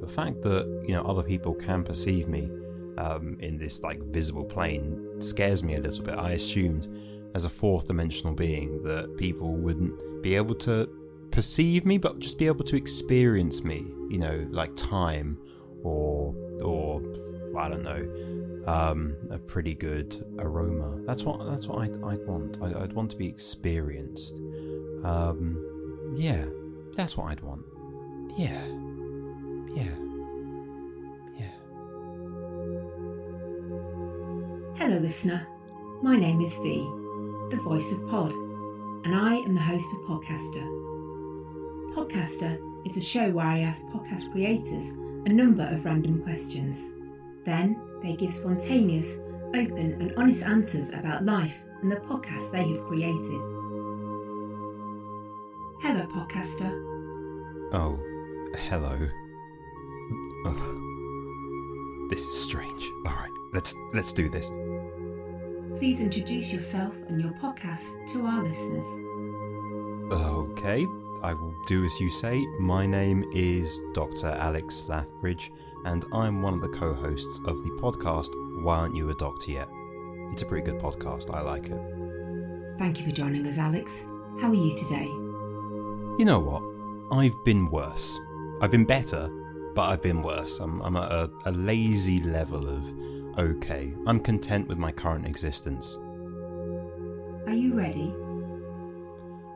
the 0.00 0.08
fact 0.08 0.42
that 0.42 0.84
you 0.86 0.94
know 0.94 1.02
other 1.02 1.22
people 1.22 1.54
can 1.54 1.84
perceive 1.84 2.28
me 2.28 2.50
um, 2.98 3.36
in 3.40 3.58
this 3.58 3.82
like 3.82 4.00
visible 4.04 4.44
plane 4.44 5.20
scares 5.20 5.62
me 5.62 5.74
a 5.76 5.80
little 5.80 6.04
bit. 6.04 6.18
I 6.18 6.32
assumed 6.32 6.88
as 7.34 7.44
a 7.44 7.50
fourth 7.50 7.86
dimensional 7.86 8.34
being 8.34 8.82
that 8.82 9.16
people 9.16 9.54
wouldn't 9.54 10.22
be 10.22 10.34
able 10.34 10.54
to 10.56 10.88
perceive 11.30 11.84
me, 11.86 11.98
but 11.98 12.18
just 12.18 12.38
be 12.38 12.46
able 12.46 12.64
to 12.64 12.76
experience 12.76 13.62
me. 13.62 13.86
You 14.08 14.18
know, 14.18 14.46
like 14.50 14.74
time 14.76 15.38
or 15.82 16.34
or 16.62 17.02
I 17.56 17.68
don't 17.68 17.82
know, 17.82 18.64
um, 18.66 19.16
a 19.30 19.38
pretty 19.38 19.74
good 19.74 20.24
aroma. 20.38 21.00
That's 21.06 21.24
what 21.24 21.44
that's 21.46 21.66
what 21.66 21.82
I'd, 21.82 22.02
I'd 22.02 22.26
want. 22.26 22.58
I, 22.62 22.68
would 22.68 22.92
want 22.92 23.10
to 23.12 23.16
be 23.16 23.28
experienced. 23.28 24.36
Um, 25.04 26.14
yeah, 26.14 26.44
that's 26.94 27.16
what 27.16 27.30
I'd 27.30 27.40
want. 27.40 27.64
Yeah, 28.36 28.62
yeah, 29.74 29.94
yeah. 31.38 31.50
Hello, 34.76 34.98
listener. 34.98 35.46
My 36.02 36.16
name 36.16 36.40
is 36.40 36.56
V, 36.56 36.82
the 37.50 37.60
voice 37.62 37.92
of 37.92 38.06
Pod, 38.08 38.32
and 38.32 39.14
I 39.14 39.36
am 39.36 39.54
the 39.54 39.60
host 39.60 39.86
of 39.94 40.00
Podcaster. 40.08 40.66
Podcaster 41.94 42.58
is 42.86 42.96
a 42.96 43.00
show 43.00 43.30
where 43.30 43.46
I 43.46 43.60
ask 43.60 43.82
podcast 43.86 44.30
creators 44.32 44.90
a 45.26 45.28
number 45.28 45.64
of 45.64 45.84
random 45.84 46.22
questions. 46.22 46.78
Then 47.44 47.76
they 48.02 48.14
give 48.14 48.32
spontaneous, 48.32 49.16
open, 49.54 49.96
and 50.00 50.14
honest 50.16 50.42
answers 50.42 50.90
about 50.90 51.24
life 51.24 51.56
and 51.82 51.92
the 51.92 51.96
podcast 51.96 52.50
they 52.50 52.66
have 52.66 52.86
created. 52.86 53.42
Hello, 55.82 56.06
podcaster. 56.12 56.70
Oh, 57.72 57.98
hello. 58.68 59.08
Ugh. 60.46 62.08
This 62.10 62.20
is 62.20 62.42
strange. 62.42 62.90
All 63.06 63.12
right, 63.12 63.30
let's 63.52 63.74
let's 63.94 64.12
do 64.12 64.28
this. 64.28 64.50
Please 65.78 66.00
introduce 66.00 66.52
yourself 66.52 66.96
and 67.08 67.20
your 67.20 67.32
podcast 67.32 68.12
to 68.12 68.26
our 68.26 68.42
listeners. 68.42 68.84
Okay, 70.12 70.86
I 71.22 71.34
will 71.34 71.54
do 71.66 71.84
as 71.84 72.00
you 72.00 72.10
say. 72.10 72.44
My 72.58 72.84
name 72.84 73.24
is 73.32 73.80
Dr. 73.94 74.26
Alex 74.26 74.84
Lathbridge, 74.88 75.50
and 75.84 76.04
I'm 76.12 76.42
one 76.42 76.54
of 76.54 76.60
the 76.60 76.68
co 76.68 76.92
hosts 76.92 77.38
of 77.46 77.62
the 77.62 77.70
podcast 77.80 78.30
Why 78.62 78.78
Aren't 78.78 78.96
You 78.96 79.10
a 79.10 79.14
Doctor 79.14 79.52
Yet? 79.52 79.68
It's 80.32 80.42
a 80.42 80.46
pretty 80.46 80.68
good 80.68 80.80
podcast, 80.80 81.32
I 81.32 81.40
like 81.42 81.66
it. 81.66 81.80
Thank 82.78 82.98
you 82.98 83.04
for 83.04 83.12
joining 83.12 83.46
us, 83.46 83.58
Alex. 83.58 84.04
How 84.40 84.48
are 84.48 84.54
you 84.54 84.70
today? 84.76 85.06
You 86.18 86.24
know 86.24 86.40
what? 86.40 86.62
I've 87.16 87.42
been 87.44 87.70
worse. 87.70 88.18
I've 88.60 88.70
been 88.70 88.84
better, 88.84 89.30
but 89.74 89.88
I've 89.88 90.02
been 90.02 90.22
worse. 90.22 90.58
I'm, 90.58 90.80
I'm 90.82 90.96
at 90.96 91.10
a, 91.10 91.30
a 91.46 91.52
lazy 91.52 92.20
level 92.22 92.68
of 92.68 93.38
okay. 93.38 93.92
I'm 94.06 94.20
content 94.20 94.68
with 94.68 94.78
my 94.78 94.92
current 94.92 95.26
existence. 95.26 95.96
Are 97.46 97.54
you 97.54 97.74
ready? 97.74 98.14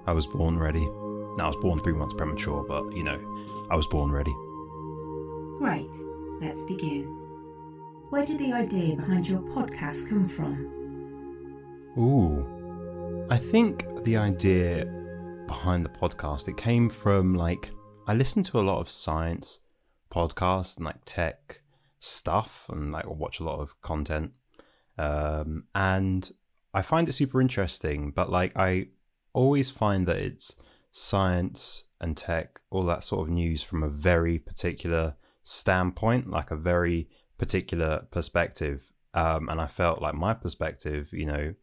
I 0.06 0.12
was 0.12 0.26
born 0.26 0.58
ready. 0.58 0.84
Now, 1.36 1.44
I 1.44 1.46
was 1.48 1.56
born 1.56 1.78
three 1.78 1.94
months 1.94 2.14
premature, 2.14 2.64
but 2.64 2.94
you 2.94 3.02
know, 3.02 3.20
I 3.70 3.76
was 3.76 3.86
born 3.86 4.10
ready. 4.12 4.34
Great. 5.58 5.90
Let's 6.40 6.62
begin. 6.62 7.04
Where 8.10 8.24
did 8.24 8.38
the 8.38 8.52
idea 8.52 8.96
behind 8.96 9.28
your 9.28 9.40
podcast 9.40 10.08
come 10.08 10.28
from? 10.28 10.70
Ooh. 11.98 13.26
I 13.30 13.38
think 13.38 14.04
the 14.04 14.16
idea 14.16 14.84
behind 15.46 15.84
the 15.84 15.88
podcast 15.88 16.48
it 16.48 16.56
came 16.56 16.88
from 16.88 17.34
like 17.34 17.70
I 18.06 18.14
listen 18.14 18.42
to 18.44 18.60
a 18.60 18.62
lot 18.62 18.80
of 18.80 18.90
science 18.90 19.60
podcasts 20.14 20.76
and 20.76 20.86
like 20.86 21.04
tech 21.04 21.62
stuff 21.98 22.66
and 22.68 22.92
like 22.92 23.08
watch 23.08 23.40
a 23.40 23.44
lot 23.44 23.60
of 23.60 23.80
content. 23.80 24.32
Um 24.98 25.64
and 25.74 26.30
I 26.72 26.82
find 26.82 27.08
it 27.08 27.12
super 27.12 27.40
interesting, 27.40 28.10
but 28.10 28.30
like 28.30 28.52
I 28.56 28.88
always 29.32 29.70
find 29.70 30.06
that 30.06 30.16
it's 30.16 30.56
science 30.90 31.84
and 32.00 32.16
tech, 32.16 32.60
all 32.70 32.84
that 32.84 33.04
sort 33.04 33.26
of 33.26 33.34
news 33.34 33.62
from 33.62 33.82
a 33.82 33.88
very 33.88 34.38
particular 34.38 35.16
standpoint, 35.42 36.30
like 36.30 36.50
a 36.50 36.56
very 36.56 37.08
particular 37.38 38.06
perspective. 38.10 38.92
Um, 39.12 39.48
and 39.48 39.60
I 39.60 39.66
felt 39.66 40.02
like 40.02 40.14
my 40.14 40.34
perspective, 40.34 41.12
you 41.12 41.26
know, 41.26 41.54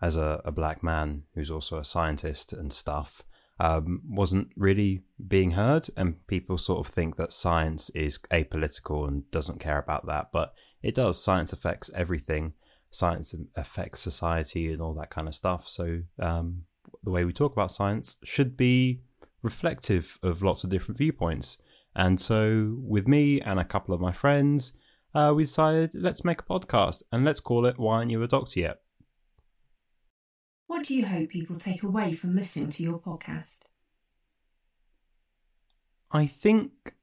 as 0.00 0.16
a, 0.16 0.40
a 0.44 0.52
black 0.52 0.82
man 0.82 1.24
who's 1.34 1.50
also 1.50 1.78
a 1.78 1.84
scientist 1.84 2.52
and 2.52 2.72
stuff, 2.72 3.22
um, 3.60 4.00
wasn't 4.08 4.50
really 4.56 5.02
being 5.28 5.52
heard. 5.52 5.88
And 5.96 6.26
people 6.26 6.58
sort 6.58 6.84
of 6.84 6.92
think 6.92 7.16
that 7.16 7.32
science 7.32 7.90
is 7.90 8.18
apolitical 8.32 9.06
and 9.06 9.30
doesn't 9.30 9.60
care 9.60 9.78
about 9.78 10.06
that. 10.06 10.32
But 10.32 10.54
it 10.82 10.94
does. 10.94 11.22
Science 11.22 11.52
affects 11.52 11.90
everything, 11.94 12.54
science 12.90 13.34
affects 13.54 14.00
society 14.00 14.72
and 14.72 14.80
all 14.80 14.94
that 14.94 15.10
kind 15.10 15.28
of 15.28 15.34
stuff. 15.34 15.68
So 15.68 16.00
um, 16.18 16.62
the 17.04 17.10
way 17.10 17.24
we 17.24 17.34
talk 17.34 17.52
about 17.52 17.70
science 17.70 18.16
should 18.24 18.56
be 18.56 19.02
reflective 19.42 20.18
of 20.22 20.42
lots 20.42 20.64
of 20.64 20.70
different 20.70 20.98
viewpoints. 20.98 21.58
And 21.94 22.20
so, 22.20 22.76
with 22.78 23.08
me 23.08 23.40
and 23.40 23.58
a 23.58 23.64
couple 23.64 23.94
of 23.94 24.00
my 24.00 24.12
friends, 24.12 24.72
uh, 25.12 25.32
we 25.34 25.42
decided 25.42 25.90
let's 25.92 26.24
make 26.24 26.40
a 26.40 26.44
podcast 26.44 27.02
and 27.10 27.24
let's 27.24 27.40
call 27.40 27.66
it 27.66 27.78
Why 27.78 27.96
Aren't 27.96 28.12
You 28.12 28.22
a 28.22 28.28
Doctor 28.28 28.60
Yet? 28.60 28.80
What 30.70 30.84
do 30.84 30.94
you 30.94 31.04
hope 31.04 31.30
people 31.30 31.56
take 31.56 31.82
away 31.82 32.12
from 32.12 32.36
listening 32.36 32.70
to 32.70 32.84
your 32.84 33.00
podcast? 33.00 33.62
I 36.12 36.26
think 36.26 36.94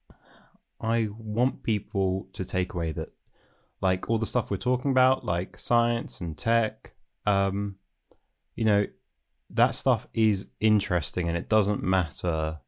I 0.79 1.09
want 1.17 1.63
people 1.63 2.29
to 2.31 2.45
take 2.45 2.73
away 2.73 2.93
that, 2.93 3.09
like, 3.81 4.09
all 4.09 4.19
the 4.19 4.25
stuff 4.25 4.49
we're 4.49 4.55
talking 4.55 4.91
about, 4.91 5.25
like 5.25 5.59
science 5.59 6.21
and 6.21 6.37
tech, 6.37 6.93
um, 7.25 7.75
you 8.55 8.63
know, 8.63 8.87
that 9.49 9.75
stuff 9.75 10.07
is 10.13 10.47
interesting 10.61 11.27
and 11.27 11.37
it 11.37 11.49
doesn't 11.49 11.83
matter, 11.83 12.61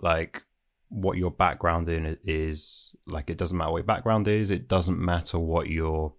like, 0.00 0.44
what 0.90 1.18
your 1.18 1.32
background 1.32 1.88
in 1.88 2.06
it 2.06 2.20
is 2.22 2.94
like 3.08 3.30
it 3.30 3.36
doesn't 3.36 3.56
matter 3.56 3.72
what 3.72 3.78
your 3.78 3.84
background 3.84 4.26
is 4.26 4.50
it 4.50 4.66
doesn't 4.66 4.98
matter 4.98 5.38
what 5.38 5.68
your 5.68 6.14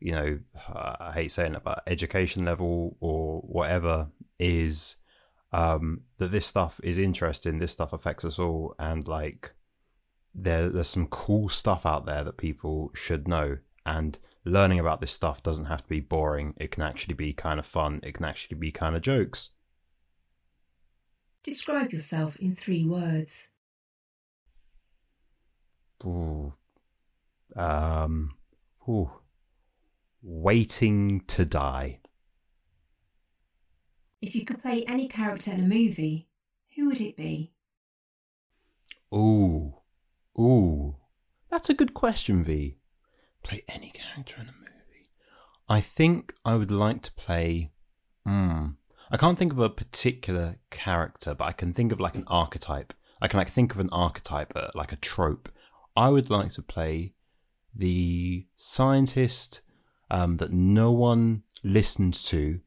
you 0.00 0.12
know 0.12 0.38
i 0.74 1.12
hate 1.12 1.32
saying 1.32 1.54
it 1.54 1.62
but 1.64 1.82
education 1.86 2.44
level 2.44 2.96
or 3.00 3.40
whatever 3.40 4.08
is 4.38 4.96
um 5.52 6.02
that 6.18 6.32
this 6.32 6.46
stuff 6.46 6.80
is 6.82 6.98
interesting 6.98 7.58
this 7.58 7.72
stuff 7.72 7.92
affects 7.92 8.24
us 8.24 8.38
all 8.38 8.74
and 8.78 9.08
like 9.08 9.52
there 10.34 10.68
there's 10.68 10.88
some 10.88 11.06
cool 11.06 11.48
stuff 11.48 11.86
out 11.86 12.04
there 12.04 12.24
that 12.24 12.36
people 12.36 12.90
should 12.94 13.26
know 13.26 13.58
and 13.86 14.18
learning 14.44 14.78
about 14.78 15.00
this 15.00 15.12
stuff 15.12 15.42
doesn't 15.42 15.64
have 15.66 15.82
to 15.82 15.88
be 15.88 16.00
boring 16.00 16.54
it 16.58 16.70
can 16.70 16.82
actually 16.82 17.14
be 17.14 17.32
kind 17.32 17.58
of 17.58 17.66
fun 17.66 18.00
it 18.02 18.12
can 18.12 18.24
actually 18.24 18.56
be 18.56 18.70
kind 18.70 18.94
of 18.94 19.02
jokes 19.02 19.50
describe 21.42 21.92
yourself 21.92 22.36
in 22.36 22.54
3 22.54 22.84
words 22.84 23.48
Ooh. 26.04 26.52
Um. 27.54 28.34
Ooh. 28.88 29.10
Waiting 30.28 31.20
to 31.28 31.44
die. 31.44 32.00
If 34.20 34.34
you 34.34 34.44
could 34.44 34.58
play 34.58 34.84
any 34.86 35.06
character 35.06 35.52
in 35.52 35.60
a 35.60 35.62
movie, 35.62 36.28
who 36.74 36.88
would 36.88 37.00
it 37.00 37.16
be? 37.16 37.52
Ooh. 39.14 39.74
Ooh. 40.38 40.96
That's 41.48 41.70
a 41.70 41.74
good 41.74 41.94
question, 41.94 42.42
V. 42.42 42.78
Play 43.44 43.62
any 43.68 43.90
character 43.90 44.40
in 44.40 44.48
a 44.48 44.52
movie. 44.52 45.06
I 45.68 45.80
think 45.80 46.34
I 46.44 46.56
would 46.56 46.72
like 46.72 47.02
to 47.02 47.12
play. 47.12 47.70
Hmm. 48.26 48.70
I 49.10 49.16
can't 49.16 49.38
think 49.38 49.52
of 49.52 49.60
a 49.60 49.70
particular 49.70 50.56
character, 50.70 51.34
but 51.34 51.44
I 51.44 51.52
can 51.52 51.72
think 51.72 51.92
of 51.92 52.00
like 52.00 52.16
an 52.16 52.24
archetype. 52.26 52.92
I 53.22 53.28
can 53.28 53.38
like 53.38 53.50
think 53.50 53.72
of 53.72 53.80
an 53.80 53.90
archetype, 53.92 54.52
uh, 54.56 54.68
like 54.74 54.90
a 54.90 54.96
trope 54.96 55.50
I 55.96 56.10
would 56.10 56.28
like 56.28 56.50
to 56.52 56.62
play 56.62 57.14
the 57.74 58.46
scientist 58.56 59.60
um, 60.10 60.36
that 60.38 60.52
no 60.52 60.92
one 60.92 61.42
listens 61.62 62.24
to 62.30 62.60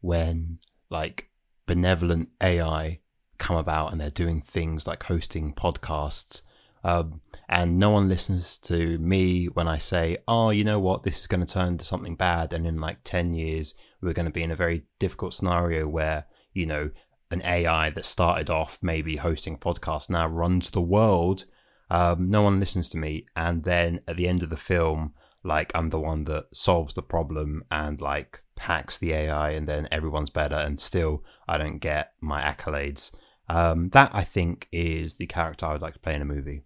when 0.00 0.58
like 0.90 1.30
benevolent 1.66 2.30
AI 2.42 3.00
come 3.38 3.56
about 3.56 3.92
and 3.92 4.00
they're 4.00 4.10
doing 4.10 4.40
things 4.40 4.86
like 4.86 5.02
hosting 5.04 5.52
podcasts. 5.52 6.42
Um, 6.84 7.20
and 7.48 7.78
no 7.78 7.90
one 7.90 8.08
listens 8.08 8.58
to 8.58 8.98
me 8.98 9.46
when 9.46 9.66
I 9.66 9.78
say, 9.78 10.18
oh, 10.28 10.50
you 10.50 10.62
know 10.62 10.78
what, 10.78 11.02
this 11.02 11.20
is 11.20 11.26
going 11.26 11.44
to 11.44 11.52
turn 11.52 11.68
into 11.68 11.84
something 11.84 12.14
bad. 12.14 12.52
And 12.52 12.66
in 12.66 12.80
like 12.80 12.98
10 13.02 13.34
years, 13.34 13.74
we're 14.00 14.12
going 14.12 14.26
to 14.26 14.32
be 14.32 14.42
in 14.42 14.52
a 14.52 14.56
very 14.56 14.84
difficult 14.98 15.34
scenario 15.34 15.88
where, 15.88 16.26
you 16.52 16.66
know, 16.66 16.90
an 17.30 17.42
AI 17.42 17.90
that 17.90 18.04
started 18.04 18.48
off 18.48 18.78
maybe 18.80 19.16
hosting 19.16 19.54
a 19.54 19.58
podcast 19.58 20.08
now 20.08 20.28
runs 20.28 20.70
the 20.70 20.80
world 20.80 21.44
um, 21.90 22.30
no 22.30 22.42
one 22.42 22.60
listens 22.60 22.90
to 22.90 22.98
me, 22.98 23.24
and 23.36 23.64
then 23.64 24.00
at 24.08 24.16
the 24.16 24.28
end 24.28 24.42
of 24.42 24.50
the 24.50 24.56
film, 24.56 25.14
like 25.46 25.70
I'm 25.74 25.90
the 25.90 26.00
one 26.00 26.24
that 26.24 26.46
solves 26.52 26.94
the 26.94 27.02
problem 27.02 27.62
and 27.70 28.00
like 28.00 28.40
hacks 28.58 28.98
the 28.98 29.12
AI, 29.12 29.50
and 29.50 29.66
then 29.66 29.86
everyone's 29.90 30.30
better, 30.30 30.56
and 30.56 30.78
still 30.80 31.22
I 31.48 31.56
don't 31.58 31.78
get 31.78 32.12
my 32.20 32.40
accolades. 32.40 33.10
Um, 33.48 33.90
that 33.90 34.10
I 34.12 34.24
think 34.24 34.68
is 34.72 35.14
the 35.16 35.26
character 35.26 35.66
I 35.66 35.72
would 35.72 35.82
like 35.82 35.94
to 35.94 36.00
play 36.00 36.14
in 36.14 36.22
a 36.22 36.26
movie. 36.26 36.62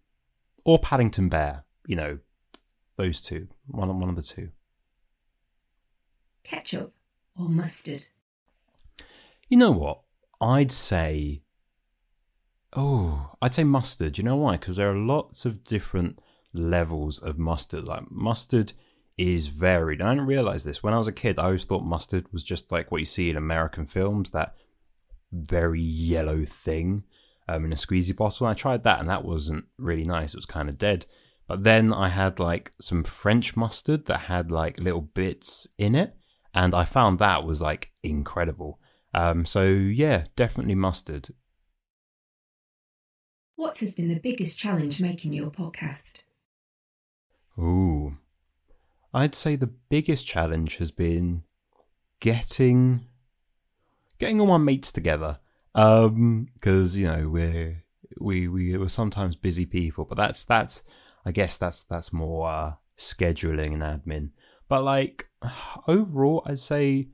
or 0.64 0.78
Paddington 0.78 1.28
Bear. 1.28 1.64
You 1.86 1.96
know, 1.96 2.18
those 2.96 3.20
two. 3.20 3.48
One 3.66 4.00
one 4.00 4.08
of 4.08 4.16
the 4.16 4.22
two. 4.22 4.50
Ketchup 6.44 6.94
or 7.36 7.48
mustard? 7.48 8.06
You 9.48 9.56
know 9.58 9.72
what? 9.72 10.00
I'd 10.40 10.72
say. 10.72 11.42
Oh, 12.74 13.32
I'd 13.42 13.54
say 13.54 13.64
mustard. 13.64 14.16
You 14.16 14.24
know 14.24 14.36
why? 14.36 14.56
Because 14.56 14.76
there 14.76 14.90
are 14.90 14.96
lots 14.96 15.44
of 15.44 15.64
different 15.64 16.20
levels 16.52 17.18
of 17.18 17.38
mustard. 17.38 17.84
Like 17.84 18.10
mustard 18.10 18.72
is 19.16 19.48
varied. 19.48 20.00
And 20.00 20.08
I 20.08 20.14
didn't 20.14 20.28
realize 20.28 20.64
this 20.64 20.82
when 20.82 20.94
I 20.94 20.98
was 20.98 21.08
a 21.08 21.12
kid. 21.12 21.38
I 21.38 21.44
always 21.44 21.64
thought 21.64 21.84
mustard 21.84 22.26
was 22.32 22.42
just 22.42 22.72
like 22.72 22.90
what 22.90 23.00
you 23.00 23.06
see 23.06 23.30
in 23.30 23.36
American 23.36 23.86
films, 23.86 24.30
that 24.30 24.54
very 25.32 25.80
yellow 25.80 26.44
thing 26.44 27.04
um, 27.48 27.64
in 27.64 27.72
a 27.72 27.76
squeezy 27.76 28.16
bottle. 28.16 28.46
And 28.46 28.52
I 28.52 28.58
tried 28.58 28.82
that, 28.84 29.00
and 29.00 29.08
that 29.08 29.24
wasn't 29.24 29.66
really 29.78 30.04
nice. 30.04 30.34
It 30.34 30.38
was 30.38 30.46
kind 30.46 30.68
of 30.68 30.78
dead. 30.78 31.06
But 31.46 31.64
then 31.64 31.92
I 31.92 32.08
had 32.08 32.38
like 32.38 32.72
some 32.80 33.02
French 33.02 33.56
mustard 33.56 34.06
that 34.06 34.20
had 34.20 34.52
like 34.52 34.78
little 34.80 35.00
bits 35.00 35.66
in 35.78 35.94
it, 35.94 36.14
and 36.54 36.74
I 36.74 36.84
found 36.84 37.18
that 37.18 37.44
was 37.44 37.60
like 37.60 37.92
incredible. 38.02 38.80
Um, 39.12 39.44
so 39.44 39.64
yeah, 39.64 40.24
definitely 40.36 40.76
mustard. 40.76 41.34
What 43.56 43.78
has 43.78 43.92
been 43.92 44.08
the 44.08 44.20
biggest 44.20 44.58
challenge 44.58 45.00
making 45.00 45.32
your 45.32 45.50
podcast? 45.50 46.20
Ooh, 47.60 48.16
I'd 49.12 49.34
say 49.34 49.54
the 49.54 49.66
biggest 49.66 50.26
challenge 50.26 50.76
has 50.76 50.90
been 50.90 51.42
getting 52.20 53.06
getting 54.18 54.40
all 54.40 54.46
my 54.46 54.58
mates 54.58 54.92
together. 54.92 55.40
Um, 55.74 56.48
because 56.54 56.96
you 56.96 57.06
know 57.06 57.28
we're 57.28 57.84
we 58.18 58.48
we 58.48 58.76
were 58.78 58.88
sometimes 58.88 59.36
busy 59.36 59.66
people, 59.66 60.06
but 60.06 60.16
that's 60.16 60.44
that's 60.44 60.82
I 61.26 61.32
guess 61.32 61.58
that's 61.58 61.82
that's 61.82 62.12
more 62.12 62.48
uh, 62.48 62.72
scheduling 62.96 63.74
and 63.74 63.82
admin. 63.82 64.30
But 64.68 64.82
like 64.82 65.28
overall, 65.86 66.42
I'd 66.46 66.58
say 66.58 67.08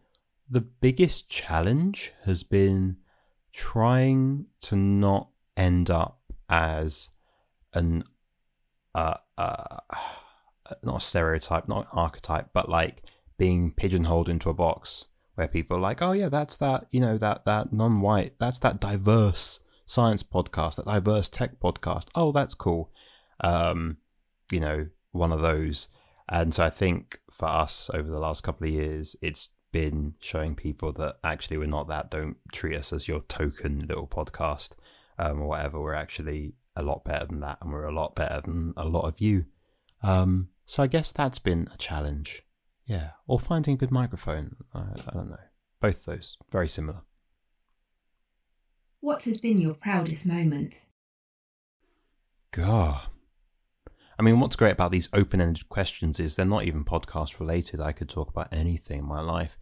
the 0.49 0.61
biggest 0.61 1.29
challenge 1.29 2.13
has 2.25 2.45
been 2.45 2.99
trying 3.53 4.47
to 4.61 4.77
not 4.77 5.31
end 5.57 5.91
up 5.91 6.21
as 6.49 7.09
an 7.75 8.05
uh, 8.95 9.15
uh 9.37 9.79
not 10.83 10.99
a 10.99 11.01
stereotype, 11.01 11.69
not 11.69 11.85
an 11.85 11.91
archetype, 11.93 12.51
but 12.53 12.69
like 12.69 13.03
being 13.39 13.73
pigeonholed 13.73 14.29
into 14.29 14.51
a 14.51 14.55
box 14.55 15.07
where 15.35 15.49
people 15.49 15.77
are 15.77 15.81
like, 15.81 16.01
oh 16.03 16.13
yeah, 16.13 16.29
that's 16.29 16.57
that, 16.57 16.87
you 16.91 17.01
know, 17.01 17.19
that 17.19 17.45
that 17.45 17.73
non-white, 17.73 18.35
that's 18.39 18.59
that 18.61 18.81
diverse 18.81 19.61
science 19.85 20.23
podcast, 20.23 20.77
that 20.77 20.87
diverse 20.87 21.29
tech 21.29 21.61
podcast. 21.61 22.09
Oh, 22.15 22.33
that's 22.33 22.55
cool. 22.55 22.91
Um, 23.41 23.99
you 24.51 24.61
know, 24.61 24.89
one 25.13 25.33
of 25.33 25.43
those. 25.43 25.89
And 26.29 26.53
so 26.53 26.65
I 26.65 26.71
think 26.71 27.21
for 27.31 27.47
us 27.47 27.91
over 27.95 28.09
the 28.09 28.21
last 28.21 28.43
couple 28.43 28.67
of 28.67 28.73
years, 28.73 29.15
it's 29.23 29.51
been 29.73 30.15
showing 30.21 30.55
people 30.55 30.93
that 30.95 31.19
actually 31.23 31.59
we're 31.59 31.67
not 31.67 31.89
that. 31.89 32.11
Don't 32.11 32.39
treat 32.53 32.77
us 32.77 32.93
as 32.93 33.07
your 33.07 33.21
token 33.21 33.81
little 33.81 34.07
podcast 34.07 34.75
um, 35.19 35.43
or 35.43 35.49
whatever. 35.49 35.81
We're 35.81 35.95
actually 35.95 36.55
a 36.75 36.83
lot 36.83 37.05
better 37.05 37.27
than 37.27 37.41
that, 37.41 37.59
and 37.61 37.73
we're 37.73 37.85
a 37.85 37.95
lot 37.95 38.17
better 38.17 38.41
than 38.41 38.73
a 38.77 38.89
lot 38.89 39.07
of 39.07 39.21
you. 39.21 39.45
Um, 40.03 40.49
so 40.67 40.83
I 40.83 40.89
guess 40.89 41.13
that's 41.13 41.39
been 41.39 41.69
a 41.73 41.77
challenge. 41.79 42.43
Yeah, 42.85 43.11
or 43.27 43.41
finding 43.41 43.75
a 43.75 43.79
good 43.79 43.91
microphone. 43.91 44.57
I, 44.75 44.81
I 45.07 45.11
don't 45.13 45.31
know. 45.31 45.39
Both 45.81 46.05
those 46.05 46.37
very 46.51 46.69
similar. 46.69 47.03
What 49.01 49.23
has 49.23 49.41
been 49.41 49.61
your 49.61 49.75
proudest 49.75 50.27
moment? 50.27 50.85
God. 52.51 53.03
I 54.19 54.23
mean, 54.23 54.41
what's 54.41 54.57
great 54.57 54.73
about 54.73 54.93
these 54.93 55.09
open 55.13 55.41
ended 55.41 55.69
questions 55.69 56.19
is 56.19 56.37
they're 56.37 56.47
not 56.47 56.65
even 56.65 56.85
podcast 56.85 57.39
related. 57.39 57.81
I 57.81 57.93
could 57.93 58.09
talk 58.09 58.31
about 58.31 58.53
anything 58.53 59.01
in 59.01 59.05
my 59.07 59.21
life. 59.21 59.59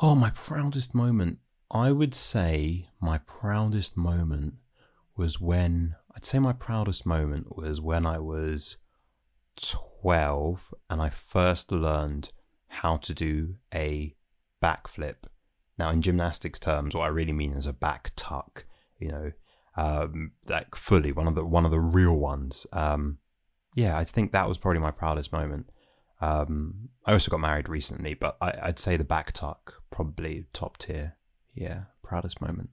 Oh, 0.00 0.14
my 0.14 0.30
proudest 0.30 0.94
moment. 0.94 1.38
I 1.70 1.90
would 1.90 2.14
say 2.14 2.88
my 3.00 3.18
proudest 3.18 3.96
moment 3.96 4.54
was 5.16 5.40
when, 5.40 5.96
I'd 6.14 6.24
say 6.24 6.38
my 6.38 6.52
proudest 6.52 7.04
moment 7.04 7.56
was 7.56 7.80
when 7.80 8.06
I 8.06 8.18
was 8.18 8.76
12 9.60 10.74
and 10.90 11.00
I 11.00 11.08
first 11.08 11.72
learned 11.72 12.30
how 12.68 12.96
to 12.98 13.14
do 13.14 13.56
a 13.74 14.14
backflip. 14.62 15.24
Now, 15.78 15.90
in 15.90 16.02
gymnastics 16.02 16.58
terms, 16.58 16.94
what 16.94 17.04
I 17.04 17.08
really 17.08 17.32
mean 17.32 17.52
is 17.52 17.66
a 17.66 17.72
back 17.72 18.12
tuck, 18.16 18.66
you 18.98 19.08
know, 19.08 19.32
um, 19.76 20.32
like 20.48 20.74
fully 20.74 21.12
one 21.12 21.26
of 21.26 21.34
the 21.34 21.44
one 21.44 21.64
of 21.64 21.70
the 21.70 21.80
real 21.80 22.16
ones. 22.16 22.66
Um, 22.72 23.18
yeah, 23.74 23.96
I 23.96 24.04
think 24.04 24.32
that 24.32 24.48
was 24.48 24.58
probably 24.58 24.80
my 24.80 24.90
proudest 24.90 25.32
moment. 25.32 25.70
Um, 26.20 26.90
I 27.04 27.12
also 27.12 27.30
got 27.30 27.40
married 27.40 27.68
recently, 27.68 28.14
but 28.14 28.36
I, 28.40 28.52
I'd 28.62 28.78
say 28.78 28.96
the 28.96 29.04
back 29.04 29.32
tuck 29.32 29.82
probably 29.90 30.46
top 30.52 30.78
tier. 30.78 31.16
Yeah, 31.54 31.84
proudest 32.02 32.40
moment. 32.40 32.70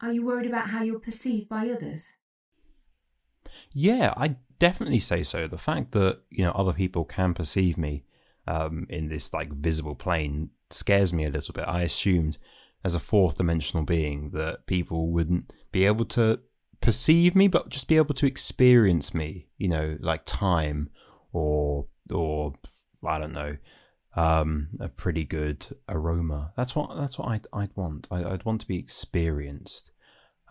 Are 0.00 0.12
you 0.12 0.24
worried 0.24 0.46
about 0.46 0.70
how 0.70 0.82
you're 0.82 0.98
perceived 0.98 1.48
by 1.48 1.70
others? 1.70 2.16
Yeah, 3.72 4.12
I 4.16 4.36
definitely 4.58 5.00
say 5.00 5.22
so. 5.22 5.46
The 5.46 5.58
fact 5.58 5.92
that 5.92 6.20
you 6.30 6.44
know 6.44 6.52
other 6.52 6.72
people 6.72 7.04
can 7.04 7.34
perceive 7.34 7.76
me 7.76 8.04
um, 8.46 8.86
in 8.88 9.08
this 9.08 9.32
like 9.32 9.52
visible 9.52 9.94
plane 9.94 10.50
scares 10.70 11.12
me 11.12 11.24
a 11.24 11.30
little 11.30 11.52
bit. 11.52 11.68
I 11.68 11.82
assumed 11.82 12.38
as 12.84 12.94
a 12.94 13.00
fourth 13.00 13.36
dimensional 13.36 13.84
being 13.84 14.30
that 14.30 14.66
people 14.66 15.10
wouldn't 15.10 15.52
be 15.70 15.86
able 15.86 16.04
to 16.06 16.40
perceive 16.80 17.34
me, 17.34 17.48
but 17.48 17.68
just 17.68 17.88
be 17.88 17.96
able 17.96 18.14
to 18.14 18.26
experience 18.26 19.14
me, 19.14 19.48
you 19.56 19.68
know, 19.68 19.96
like 20.00 20.24
time 20.24 20.90
or, 21.32 21.86
or 22.10 22.54
I 23.06 23.18
don't 23.18 23.32
know, 23.32 23.56
um, 24.16 24.68
a 24.80 24.88
pretty 24.88 25.24
good 25.24 25.66
aroma. 25.88 26.52
That's 26.56 26.74
what, 26.74 26.96
that's 26.96 27.18
what 27.18 27.28
I'd, 27.28 27.46
I'd 27.52 27.76
want. 27.76 28.08
I, 28.10 28.22
would 28.22 28.44
want 28.44 28.60
to 28.62 28.66
be 28.66 28.78
experienced. 28.78 29.92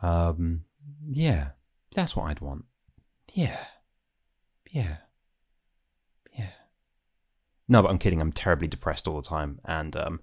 Um, 0.02 0.64
yeah, 1.10 1.50
that's 1.94 2.16
what 2.16 2.30
I'd 2.30 2.42
want. 2.42 2.66
Yeah. 3.34 3.66
Yeah. 4.70 4.98
Yeah. 6.38 6.52
No, 7.68 7.82
but 7.82 7.90
I'm 7.90 7.98
kidding. 7.98 8.20
I'm 8.20 8.34
terribly 8.34 8.68
depressed 8.68 9.08
all 9.08 9.16
the 9.16 9.28
time. 9.28 9.60
And, 9.66 9.96
um, 9.96 10.22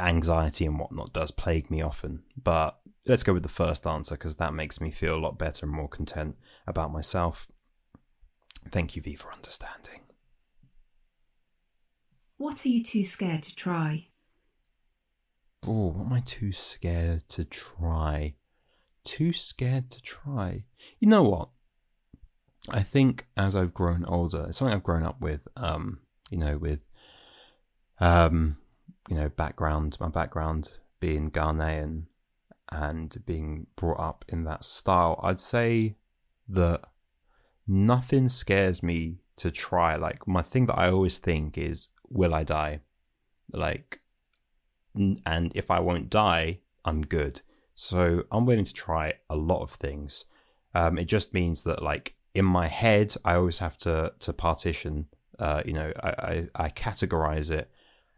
anxiety 0.00 0.66
and 0.66 0.78
whatnot 0.78 1.12
does 1.12 1.30
plague 1.30 1.70
me 1.70 1.82
often. 1.82 2.22
But 2.40 2.78
let's 3.06 3.22
go 3.22 3.32
with 3.32 3.42
the 3.42 3.48
first 3.48 3.86
answer 3.86 4.14
because 4.14 4.36
that 4.36 4.54
makes 4.54 4.80
me 4.80 4.90
feel 4.90 5.16
a 5.16 5.20
lot 5.20 5.38
better 5.38 5.66
and 5.66 5.74
more 5.74 5.88
content 5.88 6.36
about 6.66 6.92
myself. 6.92 7.48
Thank 8.70 8.96
you, 8.96 9.02
V, 9.02 9.14
for 9.14 9.32
understanding. 9.32 10.00
What 12.36 12.64
are 12.64 12.68
you 12.68 12.82
too 12.82 13.04
scared 13.04 13.42
to 13.44 13.54
try? 13.54 14.08
Oh, 15.66 15.88
what 15.88 16.06
am 16.06 16.12
I 16.12 16.20
too 16.20 16.52
scared 16.52 17.28
to 17.30 17.44
try? 17.44 18.34
Too 19.04 19.32
scared 19.32 19.90
to 19.90 20.02
try. 20.02 20.64
You 20.98 21.08
know 21.08 21.22
what? 21.22 21.48
I 22.70 22.82
think 22.82 23.26
as 23.36 23.54
I've 23.54 23.74
grown 23.74 24.04
older, 24.06 24.46
it's 24.48 24.58
something 24.58 24.74
I've 24.74 24.82
grown 24.82 25.02
up 25.02 25.20
with. 25.20 25.46
Um, 25.56 26.00
you 26.30 26.38
know, 26.38 26.56
with 26.56 26.80
um, 28.00 28.56
you 29.08 29.16
know, 29.16 29.28
background, 29.28 29.96
my 30.00 30.08
background 30.08 30.72
being 31.00 31.30
Ghanaian 31.30 32.06
and 32.72 33.22
being 33.26 33.66
brought 33.76 34.00
up 34.00 34.24
in 34.28 34.44
that 34.44 34.64
style, 34.64 35.20
I'd 35.22 35.40
say 35.40 35.96
that 36.48 36.82
nothing 37.66 38.28
scares 38.28 38.82
me 38.82 39.18
to 39.36 39.50
try. 39.50 39.96
Like, 39.96 40.26
my 40.26 40.42
thing 40.42 40.66
that 40.66 40.78
I 40.78 40.90
always 40.90 41.18
think 41.18 41.58
is, 41.58 41.88
will 42.08 42.34
I 42.34 42.44
die? 42.44 42.80
Like, 43.52 44.00
and 44.94 45.52
if 45.54 45.70
I 45.70 45.80
won't 45.80 46.08
die, 46.08 46.60
I'm 46.84 47.02
good. 47.02 47.42
So 47.74 48.24
I'm 48.30 48.46
willing 48.46 48.64
to 48.64 48.72
try 48.72 49.14
a 49.28 49.36
lot 49.36 49.62
of 49.62 49.72
things. 49.72 50.24
Um, 50.74 50.98
it 50.98 51.06
just 51.06 51.34
means 51.34 51.64
that, 51.64 51.82
like, 51.82 52.14
in 52.34 52.44
my 52.44 52.66
head, 52.66 53.14
I 53.24 53.34
always 53.36 53.58
have 53.58 53.78
to 53.78 54.12
to 54.18 54.32
partition. 54.32 55.06
Uh, 55.38 55.62
you 55.64 55.72
know, 55.72 55.92
I, 56.02 56.08
I, 56.08 56.48
I 56.54 56.68
categorize 56.68 57.50
it 57.50 57.68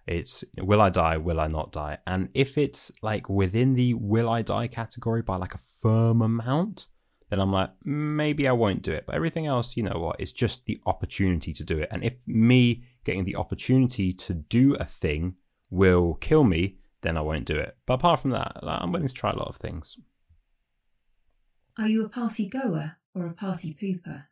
it's 0.06 0.44
will 0.56 0.80
I 0.80 0.90
die, 0.90 1.16
will 1.16 1.40
I 1.40 1.48
not 1.48 1.72
die? 1.72 1.98
And 2.06 2.28
if 2.32 2.56
it's 2.56 2.92
like 3.02 3.28
within 3.28 3.74
the 3.74 3.94
will 3.94 4.28
I 4.28 4.42
die 4.42 4.68
category 4.68 5.22
by 5.22 5.36
like 5.36 5.54
a 5.54 5.58
firm 5.58 6.22
amount, 6.22 6.86
then 7.28 7.40
I'm 7.40 7.50
like, 7.50 7.70
maybe 7.84 8.46
I 8.46 8.52
won't 8.52 8.82
do 8.82 8.92
it. 8.92 9.04
But 9.04 9.16
everything 9.16 9.46
else, 9.46 9.76
you 9.76 9.82
know 9.82 9.98
what, 9.98 10.20
it's 10.20 10.32
just 10.32 10.66
the 10.66 10.80
opportunity 10.86 11.52
to 11.52 11.64
do 11.64 11.78
it. 11.78 11.88
And 11.90 12.04
if 12.04 12.14
me 12.26 12.84
getting 13.04 13.24
the 13.24 13.36
opportunity 13.36 14.12
to 14.12 14.34
do 14.34 14.74
a 14.74 14.84
thing 14.84 15.34
will 15.70 16.14
kill 16.14 16.44
me, 16.44 16.78
then 17.00 17.16
I 17.16 17.22
won't 17.22 17.44
do 17.44 17.56
it. 17.56 17.76
But 17.84 17.94
apart 17.94 18.20
from 18.20 18.30
that, 18.30 18.58
I'm 18.62 18.92
willing 18.92 19.08
to 19.08 19.14
try 19.14 19.32
a 19.32 19.36
lot 19.36 19.48
of 19.48 19.56
things. 19.56 19.96
Are 21.76 21.88
you 21.88 22.04
a 22.04 22.08
party 22.08 22.48
goer 22.48 22.96
or 23.16 23.26
a 23.26 23.32
party 23.32 23.76
pooper? 23.80 24.24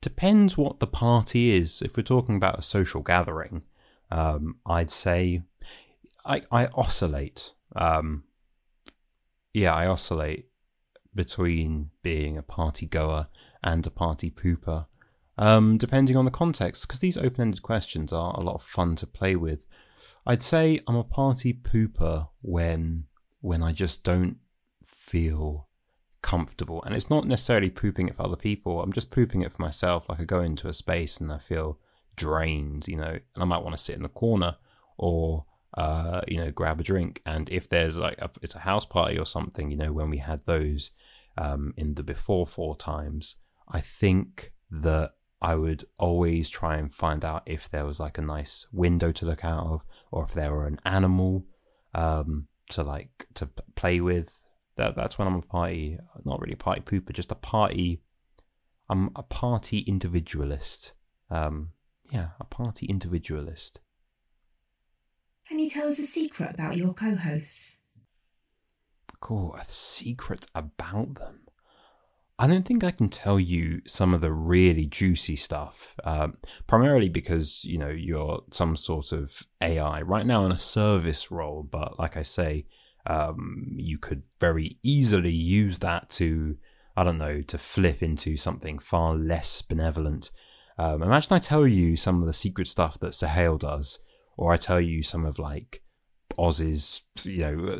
Depends 0.00 0.56
what 0.56 0.80
the 0.80 0.86
party 0.86 1.54
is. 1.54 1.82
If 1.82 1.96
we're 1.96 2.02
talking 2.02 2.36
about 2.36 2.58
a 2.58 2.62
social 2.62 3.02
gathering, 3.02 3.62
um, 4.10 4.56
I'd 4.66 4.90
say 4.90 5.42
I 6.24 6.42
I 6.50 6.66
oscillate. 6.74 7.52
Um, 7.76 8.24
yeah, 9.52 9.74
I 9.74 9.86
oscillate 9.86 10.48
between 11.14 11.90
being 12.02 12.36
a 12.36 12.42
party 12.42 12.86
goer 12.86 13.28
and 13.62 13.86
a 13.86 13.90
party 13.90 14.30
pooper, 14.30 14.86
um, 15.38 15.78
depending 15.78 16.16
on 16.16 16.24
the 16.24 16.30
context, 16.30 16.86
because 16.86 17.00
these 17.00 17.16
open 17.16 17.40
ended 17.40 17.62
questions 17.62 18.12
are 18.12 18.34
a 18.34 18.40
lot 18.40 18.56
of 18.56 18.62
fun 18.62 18.96
to 18.96 19.06
play 19.06 19.36
with. 19.36 19.66
I'd 20.26 20.42
say 20.42 20.80
I'm 20.86 20.96
a 20.96 21.04
party 21.04 21.52
pooper 21.52 22.28
when 22.42 23.06
when 23.40 23.62
I 23.62 23.72
just 23.72 24.04
don't 24.04 24.38
feel 24.82 25.68
comfortable. 26.24 26.82
And 26.84 26.96
it's 26.96 27.10
not 27.10 27.26
necessarily 27.26 27.68
pooping 27.68 28.08
it 28.08 28.16
for 28.16 28.22
other 28.22 28.36
people. 28.36 28.80
I'm 28.80 28.94
just 28.94 29.10
pooping 29.10 29.42
it 29.42 29.52
for 29.52 29.60
myself. 29.60 30.08
Like 30.08 30.20
I 30.20 30.24
go 30.24 30.40
into 30.40 30.68
a 30.68 30.72
space 30.72 31.18
and 31.18 31.30
I 31.30 31.36
feel 31.36 31.78
drained, 32.16 32.88
you 32.88 32.96
know, 32.96 33.18
and 33.34 33.42
I 33.42 33.44
might 33.44 33.62
want 33.62 33.76
to 33.76 33.82
sit 33.82 33.94
in 33.94 34.02
the 34.02 34.08
corner 34.08 34.56
or 34.96 35.44
uh, 35.76 36.22
you 36.26 36.38
know, 36.38 36.50
grab 36.50 36.80
a 36.80 36.82
drink. 36.82 37.20
And 37.26 37.48
if 37.50 37.68
there's 37.68 37.98
like 37.98 38.20
a, 38.22 38.30
it's 38.40 38.54
a 38.54 38.60
house 38.60 38.86
party 38.86 39.18
or 39.18 39.26
something, 39.26 39.70
you 39.70 39.76
know, 39.76 39.92
when 39.92 40.08
we 40.08 40.18
had 40.18 40.46
those 40.46 40.92
um, 41.36 41.74
in 41.76 41.94
the 41.94 42.02
before 42.02 42.46
four 42.46 42.74
times, 42.74 43.36
I 43.68 43.80
think 43.80 44.52
that 44.70 45.12
I 45.42 45.56
would 45.56 45.84
always 45.98 46.48
try 46.48 46.76
and 46.76 46.90
find 46.92 47.22
out 47.22 47.42
if 47.44 47.68
there 47.68 47.84
was 47.84 48.00
like 48.00 48.16
a 48.16 48.22
nice 48.22 48.66
window 48.72 49.12
to 49.12 49.26
look 49.26 49.44
out 49.44 49.66
of, 49.66 49.84
or 50.10 50.24
if 50.24 50.32
there 50.32 50.52
were 50.52 50.66
an 50.66 50.80
animal 50.86 51.44
um, 51.92 52.46
to 52.70 52.82
like 52.82 53.26
to 53.34 53.46
play 53.74 54.00
with. 54.00 54.40
That 54.76 54.96
that's 54.96 55.18
when 55.18 55.28
I'm 55.28 55.36
a 55.36 55.42
party, 55.42 55.98
not 56.24 56.40
really 56.40 56.54
a 56.54 56.56
party 56.56 56.80
pooper, 56.80 57.12
just 57.12 57.32
a 57.32 57.36
party. 57.36 58.00
I'm 58.88 59.10
a 59.16 59.22
party 59.22 59.80
individualist. 59.80 60.92
Um, 61.30 61.70
yeah, 62.10 62.30
a 62.40 62.44
party 62.44 62.86
individualist. 62.86 63.80
Can 65.48 65.58
you 65.58 65.68
tell 65.68 65.88
us 65.88 65.98
a 65.98 66.04
secret 66.04 66.50
about 66.54 66.76
your 66.76 66.94
co 66.94 67.14
hosts? 67.14 67.78
Cool, 69.20 69.54
a 69.54 69.64
secret 69.64 70.46
about 70.54 71.14
them. 71.14 71.40
I 72.38 72.48
don't 72.48 72.66
think 72.66 72.82
I 72.82 72.90
can 72.90 73.08
tell 73.08 73.38
you 73.38 73.80
some 73.86 74.12
of 74.12 74.20
the 74.20 74.32
really 74.32 74.86
juicy 74.86 75.36
stuff, 75.36 75.94
um, 76.02 76.38
primarily 76.66 77.08
because, 77.08 77.64
you 77.64 77.78
know, 77.78 77.90
you're 77.90 78.42
some 78.50 78.76
sort 78.76 79.12
of 79.12 79.42
AI 79.60 80.02
right 80.02 80.26
now 80.26 80.44
in 80.44 80.50
a 80.50 80.58
service 80.58 81.30
role. 81.30 81.62
But 81.62 81.98
like 81.98 82.16
I 82.16 82.22
say, 82.22 82.66
um, 83.06 83.66
you 83.72 83.98
could 83.98 84.22
very 84.40 84.78
easily 84.82 85.32
use 85.32 85.78
that 85.80 86.08
to, 86.10 86.56
I 86.96 87.04
don't 87.04 87.18
know, 87.18 87.42
to 87.42 87.58
flip 87.58 88.02
into 88.02 88.36
something 88.36 88.78
far 88.78 89.14
less 89.14 89.62
benevolent. 89.62 90.30
Um, 90.78 91.02
imagine 91.02 91.34
I 91.34 91.38
tell 91.38 91.66
you 91.66 91.96
some 91.96 92.20
of 92.20 92.26
the 92.26 92.32
secret 92.32 92.68
stuff 92.68 92.98
that 93.00 93.14
Sahel 93.14 93.58
does 93.58 93.98
or 94.36 94.52
I 94.52 94.56
tell 94.56 94.80
you 94.80 95.02
some 95.02 95.24
of 95.24 95.38
like 95.38 95.82
Oz's, 96.36 97.02
you 97.22 97.38
know, 97.40 97.78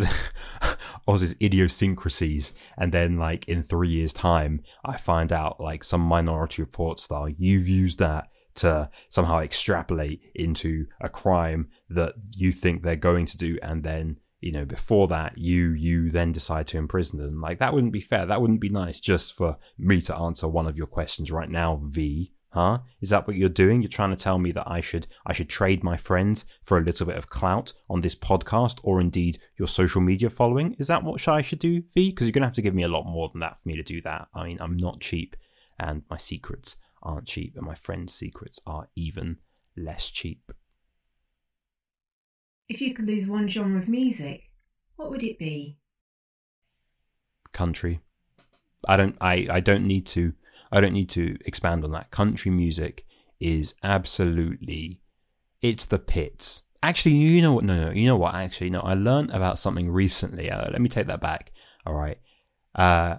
Oz's 1.08 1.34
idiosyncrasies, 1.42 2.52
and 2.78 2.92
then 2.92 3.18
like 3.18 3.48
in 3.48 3.62
three 3.62 3.88
years' 3.88 4.12
time, 4.12 4.62
I 4.84 4.96
find 4.96 5.32
out 5.32 5.60
like 5.60 5.82
some 5.82 6.00
Minority 6.00 6.62
Report 6.62 7.00
style, 7.00 7.28
you've 7.28 7.68
used 7.68 7.98
that 7.98 8.28
to 8.56 8.88
somehow 9.08 9.40
extrapolate 9.40 10.30
into 10.34 10.86
a 11.00 11.08
crime 11.08 11.68
that 11.90 12.14
you 12.36 12.52
think 12.52 12.82
they're 12.82 12.96
going 12.96 13.26
to 13.26 13.36
do, 13.36 13.58
and 13.62 13.82
then 13.82 14.18
you 14.44 14.52
know 14.52 14.64
before 14.64 15.08
that 15.08 15.38
you 15.38 15.70
you 15.70 16.10
then 16.10 16.30
decide 16.30 16.66
to 16.66 16.76
imprison 16.76 17.18
them 17.18 17.40
like 17.40 17.58
that 17.58 17.72
wouldn't 17.72 17.92
be 17.92 18.00
fair 18.00 18.26
that 18.26 18.40
wouldn't 18.40 18.60
be 18.60 18.68
nice 18.68 19.00
just 19.00 19.32
for 19.32 19.56
me 19.78 20.00
to 20.00 20.16
answer 20.16 20.46
one 20.46 20.66
of 20.66 20.76
your 20.76 20.86
questions 20.86 21.32
right 21.32 21.50
now 21.50 21.80
v 21.82 22.30
Huh? 22.54 22.78
Is 23.00 23.10
that 23.10 23.26
what 23.26 23.34
you're 23.34 23.48
doing? 23.48 23.82
You're 23.82 23.88
trying 23.88 24.14
to 24.14 24.16
tell 24.16 24.38
me 24.38 24.52
that 24.52 24.70
I 24.70 24.80
should 24.80 25.08
I 25.26 25.32
should 25.32 25.48
trade 25.48 25.82
my 25.82 25.96
friends 25.96 26.44
for 26.62 26.78
a 26.78 26.82
little 26.82 27.04
bit 27.04 27.16
of 27.16 27.28
clout 27.28 27.72
on 27.90 28.00
this 28.00 28.14
podcast 28.14 28.78
or 28.84 29.00
indeed 29.00 29.38
your 29.58 29.66
social 29.66 30.00
media 30.00 30.30
following? 30.30 30.76
Is 30.78 30.86
that 30.86 31.02
what 31.02 31.26
I 31.26 31.42
should 31.42 31.58
do, 31.58 31.82
V? 31.94 32.10
Because 32.10 32.28
you're 32.28 32.32
gonna 32.32 32.46
have 32.46 32.54
to 32.54 32.62
give 32.62 32.72
me 32.72 32.84
a 32.84 32.88
lot 32.88 33.06
more 33.06 33.28
than 33.28 33.40
that 33.40 33.60
for 33.60 33.68
me 33.68 33.74
to 33.74 33.82
do 33.82 34.00
that. 34.02 34.28
I 34.32 34.44
mean, 34.44 34.58
I'm 34.60 34.76
not 34.76 35.00
cheap 35.00 35.34
and 35.80 36.02
my 36.08 36.16
secrets 36.16 36.76
aren't 37.02 37.26
cheap 37.26 37.56
and 37.56 37.66
my 37.66 37.74
friends' 37.74 38.14
secrets 38.14 38.60
are 38.68 38.88
even 38.94 39.38
less 39.76 40.08
cheap. 40.12 40.52
If 42.68 42.80
you 42.80 42.94
could 42.94 43.06
lose 43.06 43.26
one 43.26 43.46
genre 43.46 43.78
of 43.78 43.88
music, 43.88 44.50
what 44.96 45.10
would 45.10 45.22
it 45.22 45.38
be? 45.38 45.78
Country. 47.52 48.00
I 48.88 48.96
don't 48.96 49.16
I, 49.20 49.46
I 49.50 49.60
don't 49.60 49.86
need 49.86 50.06
to 50.06 50.32
I 50.72 50.80
don't 50.80 50.94
need 50.94 51.10
to 51.10 51.36
expand 51.44 51.84
on 51.84 51.92
that. 51.92 52.10
Country 52.10 52.50
music 52.50 53.04
is 53.38 53.74
absolutely 53.82 55.00
it's 55.60 55.84
the 55.84 55.98
pits. 55.98 56.62
Actually, 56.82 57.12
you 57.12 57.42
know 57.42 57.52
what? 57.52 57.64
No, 57.64 57.86
no, 57.86 57.90
you 57.90 58.06
know 58.06 58.16
what? 58.16 58.34
Actually, 58.34 58.70
no. 58.70 58.80
I 58.80 58.94
learned 58.94 59.30
about 59.30 59.58
something 59.58 59.90
recently. 59.90 60.50
Uh, 60.50 60.70
let 60.70 60.80
me 60.80 60.88
take 60.88 61.06
that 61.06 61.20
back. 61.20 61.52
All 61.86 61.94
right. 61.94 62.18
Uh, 62.74 63.16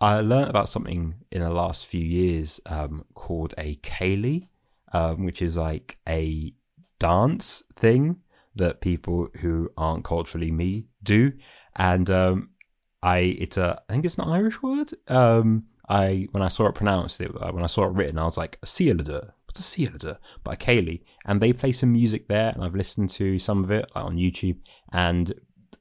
I 0.00 0.20
learned 0.20 0.50
about 0.50 0.68
something 0.68 1.14
in 1.30 1.40
the 1.40 1.50
last 1.50 1.86
few 1.86 2.00
years 2.04 2.60
um, 2.66 3.04
called 3.14 3.54
a 3.58 3.76
ceilidh, 3.76 4.48
um, 4.92 5.24
which 5.24 5.42
is 5.42 5.56
like 5.56 5.98
a 6.08 6.52
dance 6.98 7.62
thing 7.76 8.20
that 8.56 8.80
people 8.80 9.28
who 9.40 9.70
aren't 9.76 10.04
culturally 10.04 10.50
me 10.50 10.86
do, 11.02 11.32
and 11.76 12.10
um, 12.10 12.50
I 13.02 13.18
it's 13.38 13.56
a 13.56 13.80
I 13.88 13.92
think 13.92 14.04
it's 14.04 14.18
an 14.18 14.28
Irish 14.28 14.62
word. 14.62 14.90
Um, 15.08 15.66
I 15.88 16.26
when 16.32 16.42
I 16.42 16.48
saw 16.48 16.66
it 16.66 16.74
pronounced, 16.74 17.20
it, 17.20 17.30
uh, 17.40 17.52
when 17.52 17.64
I 17.64 17.68
saw 17.68 17.84
it 17.84 17.92
written, 17.92 18.18
I 18.18 18.24
was 18.24 18.36
like, 18.36 18.58
a 18.62 18.66
ceilidh. 18.66 19.30
What's 19.46 19.60
a 19.60 19.62
ceilidh? 19.62 20.18
By 20.42 20.56
Kaylee, 20.56 21.02
And 21.24 21.40
they 21.40 21.52
play 21.52 21.72
some 21.72 21.92
music 21.92 22.28
there, 22.28 22.50
and 22.52 22.64
I've 22.64 22.74
listened 22.74 23.10
to 23.10 23.38
some 23.38 23.62
of 23.62 23.70
it 23.70 23.90
like, 23.94 24.04
on 24.04 24.16
YouTube, 24.16 24.58
and 24.92 25.34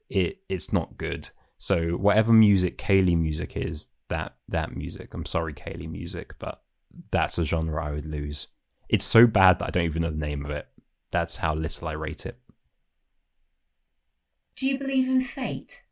it 0.09 0.41
it's 0.49 0.71
not 0.71 0.97
good. 0.97 1.29
So 1.57 1.91
whatever 1.91 2.31
music 2.33 2.77
ceilidh 2.77 3.17
music 3.17 3.57
is, 3.57 3.87
that 4.09 4.35
that 4.47 4.75
music. 4.75 5.13
I'm 5.13 5.25
sorry, 5.25 5.53
ceilidh 5.53 5.89
music, 5.89 6.35
but 6.39 6.61
that's 7.11 7.37
a 7.37 7.45
genre 7.45 7.83
I 7.83 7.91
would 7.91 8.05
lose. 8.05 8.47
It's 8.87 9.05
so 9.05 9.25
bad 9.25 9.59
that 9.59 9.65
I 9.65 9.71
don't 9.71 9.83
even 9.83 10.03
know 10.03 10.11
the 10.11 10.17
name 10.17 10.45
of 10.45 10.51
it. 10.51 10.67
That's 11.11 11.37
how 11.37 11.55
little 11.55 11.87
I 11.87 11.93
rate 11.93 12.25
it. 12.25 12.37
Do 14.55 14.67
you 14.67 14.77
believe 14.77 15.07
in 15.07 15.21
fate? 15.21 15.83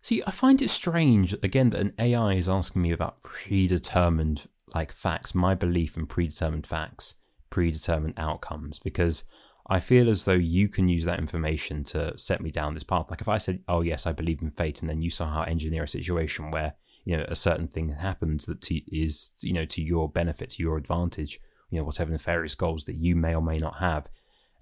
See, 0.00 0.22
I 0.26 0.30
find 0.30 0.60
it 0.60 0.70
strange 0.70 1.32
again 1.42 1.70
that 1.70 1.80
an 1.80 1.92
AI 1.98 2.34
is 2.34 2.48
asking 2.48 2.82
me 2.82 2.92
about 2.92 3.22
predetermined 3.22 4.48
like 4.74 4.90
facts, 4.90 5.34
my 5.34 5.54
belief 5.54 5.96
in 5.96 6.06
predetermined 6.06 6.66
facts, 6.66 7.14
predetermined 7.50 8.14
outcomes, 8.16 8.78
because 8.78 9.24
I 9.66 9.78
feel 9.80 10.10
as 10.10 10.24
though 10.24 10.32
you 10.32 10.68
can 10.68 10.88
use 10.88 11.04
that 11.04 11.18
information 11.18 11.84
to 11.84 12.16
set 12.18 12.40
me 12.40 12.50
down 12.50 12.74
this 12.74 12.82
path. 12.82 13.10
Like 13.10 13.20
if 13.20 13.28
I 13.28 13.38
said, 13.38 13.62
"Oh 13.68 13.82
yes, 13.82 14.06
I 14.06 14.12
believe 14.12 14.42
in 14.42 14.50
fate," 14.50 14.80
and 14.80 14.90
then 14.90 15.02
you 15.02 15.10
somehow 15.10 15.44
engineer 15.44 15.84
a 15.84 15.88
situation 15.88 16.50
where 16.50 16.74
you 17.04 17.16
know 17.16 17.24
a 17.28 17.36
certain 17.36 17.68
thing 17.68 17.90
happens 17.90 18.46
that 18.46 18.60
to, 18.62 18.76
is 18.90 19.30
you 19.40 19.52
know 19.52 19.66
to 19.66 19.82
your 19.82 20.08
benefit, 20.08 20.50
to 20.50 20.62
your 20.62 20.76
advantage, 20.78 21.38
you 21.70 21.78
know 21.78 21.84
whatever 21.84 22.10
nefarious 22.10 22.56
goals 22.56 22.86
that 22.86 22.96
you 22.96 23.14
may 23.14 23.34
or 23.34 23.42
may 23.42 23.58
not 23.58 23.78
have, 23.78 24.08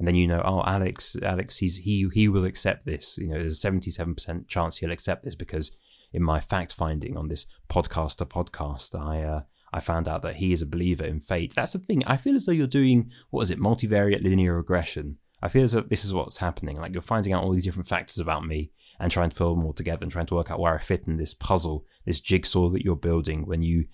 and 0.00 0.08
then 0.08 0.14
you 0.14 0.26
know, 0.26 0.40
oh, 0.42 0.62
Alex, 0.64 1.14
Alex, 1.22 1.58
he's 1.58 1.76
he 1.76 2.08
he 2.14 2.26
will 2.26 2.46
accept 2.46 2.86
this. 2.86 3.18
You 3.18 3.28
know, 3.28 3.38
there's 3.38 3.52
a 3.52 3.56
seventy-seven 3.56 4.14
percent 4.14 4.48
chance 4.48 4.78
he'll 4.78 4.90
accept 4.90 5.24
this 5.24 5.34
because 5.34 5.72
in 6.10 6.22
my 6.22 6.40
fact 6.40 6.72
finding 6.72 7.18
on 7.18 7.28
this 7.28 7.44
podcaster 7.68 8.26
podcast, 8.26 8.98
I 8.98 9.22
uh, 9.22 9.42
I 9.74 9.80
found 9.80 10.08
out 10.08 10.22
that 10.22 10.36
he 10.36 10.54
is 10.54 10.62
a 10.62 10.66
believer 10.66 11.04
in 11.04 11.20
fate. 11.20 11.54
That's 11.54 11.74
the 11.74 11.80
thing. 11.80 12.02
I 12.06 12.16
feel 12.16 12.34
as 12.34 12.46
though 12.46 12.52
you're 12.52 12.66
doing 12.66 13.10
what 13.28 13.42
is 13.42 13.50
it, 13.50 13.58
multivariate 13.58 14.22
linear 14.22 14.56
regression. 14.56 15.18
I 15.42 15.48
feel 15.48 15.64
as 15.64 15.72
though 15.72 15.82
this 15.82 16.06
is 16.06 16.14
what's 16.14 16.38
happening. 16.38 16.80
Like 16.80 16.94
you're 16.94 17.02
finding 17.02 17.34
out 17.34 17.44
all 17.44 17.52
these 17.52 17.64
different 17.64 17.88
factors 17.88 18.18
about 18.18 18.46
me 18.46 18.72
and 18.98 19.12
trying 19.12 19.28
to 19.28 19.36
pull 19.36 19.54
them 19.54 19.66
all 19.66 19.74
together 19.74 20.02
and 20.02 20.10
trying 20.10 20.26
to 20.26 20.34
work 20.34 20.50
out 20.50 20.60
where 20.60 20.74
I 20.74 20.78
fit 20.78 21.08
in 21.08 21.18
this 21.18 21.34
puzzle, 21.34 21.84
this 22.06 22.20
jigsaw 22.20 22.70
that 22.70 22.86
you're 22.86 22.96
building 22.96 23.44
when 23.44 23.60
you 23.60 23.84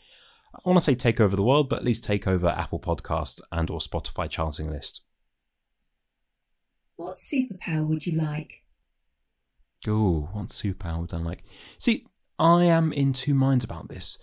I 0.55 0.61
want 0.65 0.77
to 0.77 0.85
say 0.85 0.95
take 0.95 1.21
over 1.21 1.35
the 1.35 1.43
world, 1.43 1.69
but 1.69 1.81
at 1.81 1.85
least 1.85 2.05
take 2.05 2.29
over 2.29 2.47
Apple 2.47 2.79
Podcasts 2.79 3.41
and 3.51 3.69
or 3.71 3.81
Spotify 3.81 4.31
charting 4.31 4.71
list. 4.71 5.03
What 6.97 7.17
superpower 7.17 7.87
would 7.87 8.07
you 8.07 8.19
like? 8.19 8.63
Oh, 9.87 10.31
what 10.33 10.49
superpower 10.49 11.01
would 11.01 11.15
I 11.15 11.19
like? 11.19 11.45
See, 11.79 12.07
I 12.39 12.65
am 12.65 12.93
in 12.93 13.13
two 13.13 13.35
minds 13.35 13.65
about 13.65 13.89
this. 13.89 14.19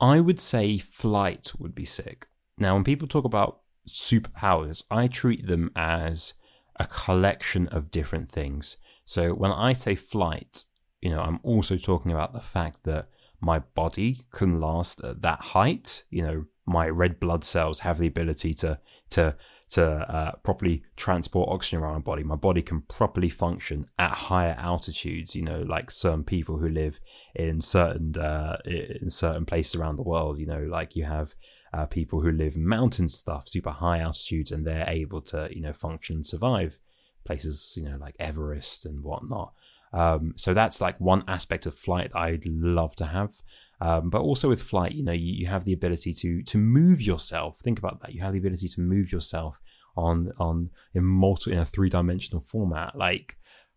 I 0.00 0.20
would 0.20 0.40
say 0.40 0.78
flight 0.78 1.52
would 1.58 1.74
be 1.74 1.84
sick. 1.84 2.26
Now, 2.58 2.74
when 2.74 2.84
people 2.84 3.08
talk 3.08 3.24
about 3.24 3.60
superpowers, 3.88 4.84
I 4.90 5.08
treat 5.08 5.46
them 5.46 5.70
as 5.76 6.34
a 6.76 6.86
collection 6.86 7.68
of 7.68 7.90
different 7.90 8.30
things. 8.30 8.76
So 9.04 9.34
when 9.34 9.52
I 9.52 9.72
say 9.72 9.94
flight, 9.94 10.64
you 11.00 11.10
know, 11.10 11.20
I'm 11.20 11.40
also 11.42 11.76
talking 11.76 12.12
about 12.12 12.32
the 12.32 12.40
fact 12.40 12.84
that 12.84 13.08
my 13.40 13.58
body 13.58 14.22
can 14.30 14.60
last 14.60 15.02
at 15.04 15.22
that 15.22 15.40
height. 15.40 16.04
You 16.10 16.22
know, 16.22 16.44
my 16.64 16.88
red 16.88 17.18
blood 17.18 17.44
cells 17.44 17.80
have 17.80 17.98
the 17.98 18.06
ability 18.06 18.54
to 18.54 18.80
to 19.10 19.36
to 19.72 19.84
uh, 19.84 20.32
properly 20.42 20.82
transport 20.96 21.48
oxygen 21.48 21.82
around 21.82 21.94
my 21.94 22.00
body. 22.00 22.22
My 22.22 22.36
body 22.36 22.60
can 22.60 22.82
properly 22.82 23.30
function 23.30 23.86
at 23.98 24.10
higher 24.10 24.54
altitudes. 24.58 25.34
You 25.34 25.42
know, 25.42 25.62
like 25.62 25.90
some 25.90 26.24
people 26.24 26.58
who 26.58 26.68
live 26.68 27.00
in 27.34 27.60
certain 27.60 28.14
uh, 28.16 28.58
in 28.66 29.08
certain 29.08 29.46
places 29.46 29.74
around 29.74 29.96
the 29.96 30.02
world. 30.02 30.38
You 30.38 30.46
know, 30.46 30.60
like 30.60 30.94
you 30.94 31.04
have 31.04 31.34
uh, 31.72 31.86
people 31.86 32.20
who 32.20 32.30
live 32.30 32.56
in 32.56 32.66
mountain 32.66 33.08
stuff, 33.08 33.48
super 33.48 33.70
high 33.70 33.98
altitudes, 33.98 34.52
and 34.52 34.66
they're 34.66 34.88
able 34.88 35.22
to 35.22 35.48
you 35.50 35.62
know 35.62 35.72
function 35.72 36.16
and 36.16 36.26
survive. 36.26 36.78
Places 37.24 37.72
you 37.76 37.84
know 37.84 37.96
like 37.96 38.16
Everest 38.18 38.84
and 38.84 39.02
whatnot. 39.02 39.54
Um, 39.94 40.34
so 40.36 40.52
that's 40.52 40.80
like 40.80 41.00
one 41.00 41.22
aspect 41.28 41.64
of 41.64 41.74
flight 41.74 42.10
I'd 42.14 42.44
love 42.46 42.94
to 42.96 43.06
have. 43.06 43.42
Um, 43.80 44.10
but 44.10 44.20
also 44.20 44.48
with 44.48 44.62
flight, 44.62 44.92
you 44.92 45.02
know, 45.02 45.12
you, 45.12 45.32
you 45.32 45.46
have 45.48 45.64
the 45.64 45.72
ability 45.72 46.12
to 46.12 46.42
to 46.42 46.58
move 46.58 47.02
yourself. 47.02 47.58
Think 47.58 47.78
about 47.78 48.00
that. 48.00 48.14
You 48.14 48.22
have 48.22 48.32
the 48.32 48.38
ability 48.38 48.68
to 48.68 48.80
move 48.80 49.10
yourself 49.10 49.60
on 49.96 50.32
on 50.38 50.70
in 50.94 51.04
multiple 51.04 51.52
in 51.52 51.58
a 51.58 51.64
three 51.64 51.88
dimensional 51.88 52.40
format. 52.40 52.96
Like, 52.96 53.36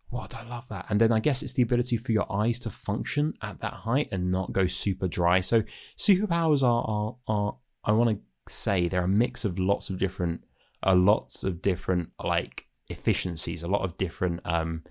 what 0.10 0.36
I 0.36 0.48
love 0.48 0.68
that. 0.70 0.86
And 0.90 1.02
then 1.02 1.12
I 1.12 1.20
guess 1.20 1.44
it's 1.44 1.54
the 1.54 1.64
ability 1.64 1.98
for 1.98 2.12
your 2.12 2.32
eyes 2.32 2.60
to 2.60 2.70
function 2.70 3.34
at 3.42 3.60
that 3.60 3.74
height 3.74 4.10
and 4.12 4.32
not 4.32 4.54
go 4.54 4.68
super 4.68 5.08
dry. 5.08 5.42
So 5.42 5.64
superpowers 5.98 6.64
are 6.64 6.86
are, 6.88 7.16
are 7.28 7.58
I 7.84 7.92
want 7.92 8.10
to 8.12 8.54
say 8.54 8.88
they're 8.88 9.04
a 9.04 9.08
mix 9.08 9.46
of 9.46 9.60
lots 9.60 9.90
of 9.90 9.98
different, 9.98 10.44
uh, 10.84 10.96
lots 10.96 11.44
of 11.44 11.62
different 11.62 12.12
like 12.24 12.68
efficiencies, 12.88 13.64
a 13.64 13.68
lot 13.68 13.82
of 13.82 13.98
different 13.98 14.42
um 14.46 14.84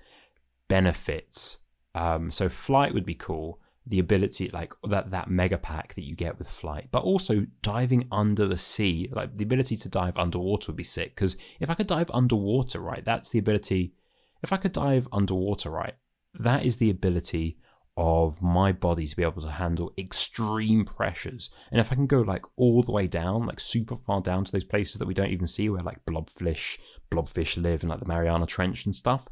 benefits. 0.69 1.59
Um, 1.95 2.31
so 2.31 2.49
flight 2.49 2.93
would 2.93 3.07
be 3.07 3.15
cool 3.15 3.61
the 3.87 3.99
ability 3.99 4.49
like 4.49 4.73
that 4.85 5.11
that 5.11 5.29
mega 5.29 5.59
pack 5.59 5.95
that 5.95 6.05
you 6.05 6.15
get 6.15 6.39
with 6.39 6.49
flight 6.49 6.89
but 6.91 7.03
also 7.03 7.47
diving 7.63 8.07
under 8.11 8.47
the 8.47 8.57
sea 8.57 9.09
like 9.13 9.35
the 9.35 9.45
ability 9.45 9.77
to 9.77 9.89
dive 9.89 10.17
underwater 10.17 10.73
would 10.73 10.77
be 10.77 10.85
sick 10.85 11.15
because 11.15 11.37
if 11.61 11.69
i 11.69 11.75
could 11.75 11.87
dive 11.87 12.11
underwater 12.13 12.81
right 12.81 13.05
that's 13.05 13.31
the 13.31 13.39
ability 13.39 13.93
if 14.43 14.53
i 14.53 14.57
could 14.57 14.73
dive 14.73 15.07
underwater 15.13 15.69
right 15.69 15.95
that 16.33 16.65
is 16.65 16.77
the 16.77 16.91
ability 16.91 17.59
of 17.97 18.43
my 18.43 18.73
body 18.73 19.07
to 19.07 19.17
be 19.17 19.23
able 19.23 19.41
to 19.41 19.51
handle 19.51 19.93
extreme 19.97 20.85
pressures. 20.85 21.51
And 21.71 21.81
if 21.81 21.93
i 21.93 21.95
can 21.95 22.07
go 22.07 22.23
like 22.23 22.45
all 22.57 22.83
the 22.83 22.93
way 22.93 23.07
down 23.07 23.47
like 23.47 23.61
super 23.61 23.97
far 23.97 24.21
down 24.21 24.45
to 24.45 24.53
those 24.53 24.65
places 24.65 24.99
that 24.99 25.07
we 25.07 25.15
don't 25.15 25.31
even 25.31 25.47
see 25.47 25.69
where 25.69 25.83
like 25.83 26.05
blobfish 26.05 26.79
blobfish 27.11 27.61
live 27.61 27.83
in 27.83 27.89
like 27.89 28.01
the 28.01 28.07
mariana 28.07 28.47
trench 28.47 28.85
and 28.85 28.97
stuff 28.97 29.29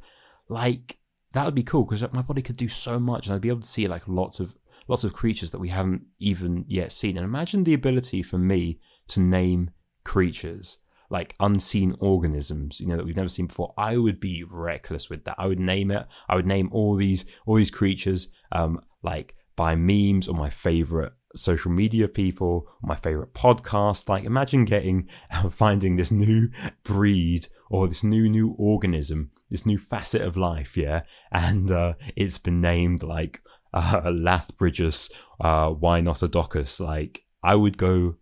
like 0.49 0.99
that 1.33 1.45
would 1.45 1.55
be 1.55 1.63
cool 1.63 1.85
because 1.85 2.03
my 2.13 2.23
body 2.23 2.43
could 2.43 2.57
do 2.57 2.69
so 2.69 2.99
much 2.99 3.27
and 3.27 3.35
I'd 3.35 3.41
be 3.41 3.49
able 3.49 3.61
to 3.61 3.67
see 3.67 3.89
like 3.89 4.07
lots 4.07 4.41
of 4.41 4.55
lots 4.89 5.05
of 5.05 5.13
creatures 5.13 5.51
that 5.53 5.61
we 5.61 5.69
haven't 5.69 6.03
even 6.19 6.65
yet 6.69 6.93
seen. 6.93 7.17
And 7.17 7.25
imagine 7.25 7.65
the 7.65 7.75
ability 7.75 8.23
for 8.23 8.39
me 8.39 8.81
to 9.09 9.21
name 9.21 9.71
creatures 10.05 10.79
like 11.09 11.37
unseen 11.41 11.95
organisms, 12.01 12.81
you 12.81 12.87
know, 12.87 12.97
that 12.97 13.05
we've 13.05 13.17
never 13.17 13.29
seen 13.29 13.47
before. 13.47 13.75
I 13.77 13.99
would 13.99 14.19
be 14.19 14.45
reckless 14.49 15.11
with 15.11 15.25
that. 15.25 15.35
I 15.39 15.47
would 15.47 15.61
name 15.61 15.91
it. 15.91 16.07
I 16.27 16.35
would 16.35 16.47
name 16.47 16.71
all 16.73 16.95
these 16.95 17.25
all 17.47 17.57
these 17.57 17.71
creatures 17.71 18.29
um 18.51 18.81
like 19.03 19.35
by 19.57 19.77
memes 19.77 20.27
or 20.27 20.35
my 20.35 20.51
favorite 20.51 21.13
social 21.37 21.71
media 21.71 22.09
people, 22.09 22.69
my 22.83 22.95
favorite 22.95 23.35
podcast. 23.35 24.09
Like 24.09 24.25
imagine 24.25 24.65
getting 24.65 25.09
finding 25.51 25.97
this 25.97 26.11
new 26.11 26.49
breed 26.83 27.47
or 27.71 27.89
this 27.89 28.03
new 28.03 28.29
new 28.29 28.55
organism, 28.59 29.32
this 29.53 29.67
new 29.67 29.79
facet 29.79 30.23
of 30.23 30.37
life, 30.37 30.77
yeah, 30.77 31.03
and 31.31 31.71
uh, 31.71 31.95
it's 32.17 32.39
been 32.39 32.61
named 32.61 33.03
like 33.03 33.43
uh, 33.75 34.01
Lathbridges, 34.07 35.13
uh, 35.41 35.71
why 35.71 36.01
not 36.01 36.23
a 36.23 36.29
Docus? 36.29 36.81
Like 36.81 37.25
I 37.43 37.55
would 37.55 37.77
go, 37.79 38.17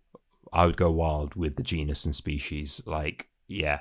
I 0.53 0.65
would 0.65 0.77
go 0.77 0.91
wild 0.91 1.35
with 1.35 1.55
the 1.55 1.63
genus 1.63 2.05
and 2.05 2.13
species. 2.13 2.81
Like 2.85 3.29
yeah. 3.47 3.79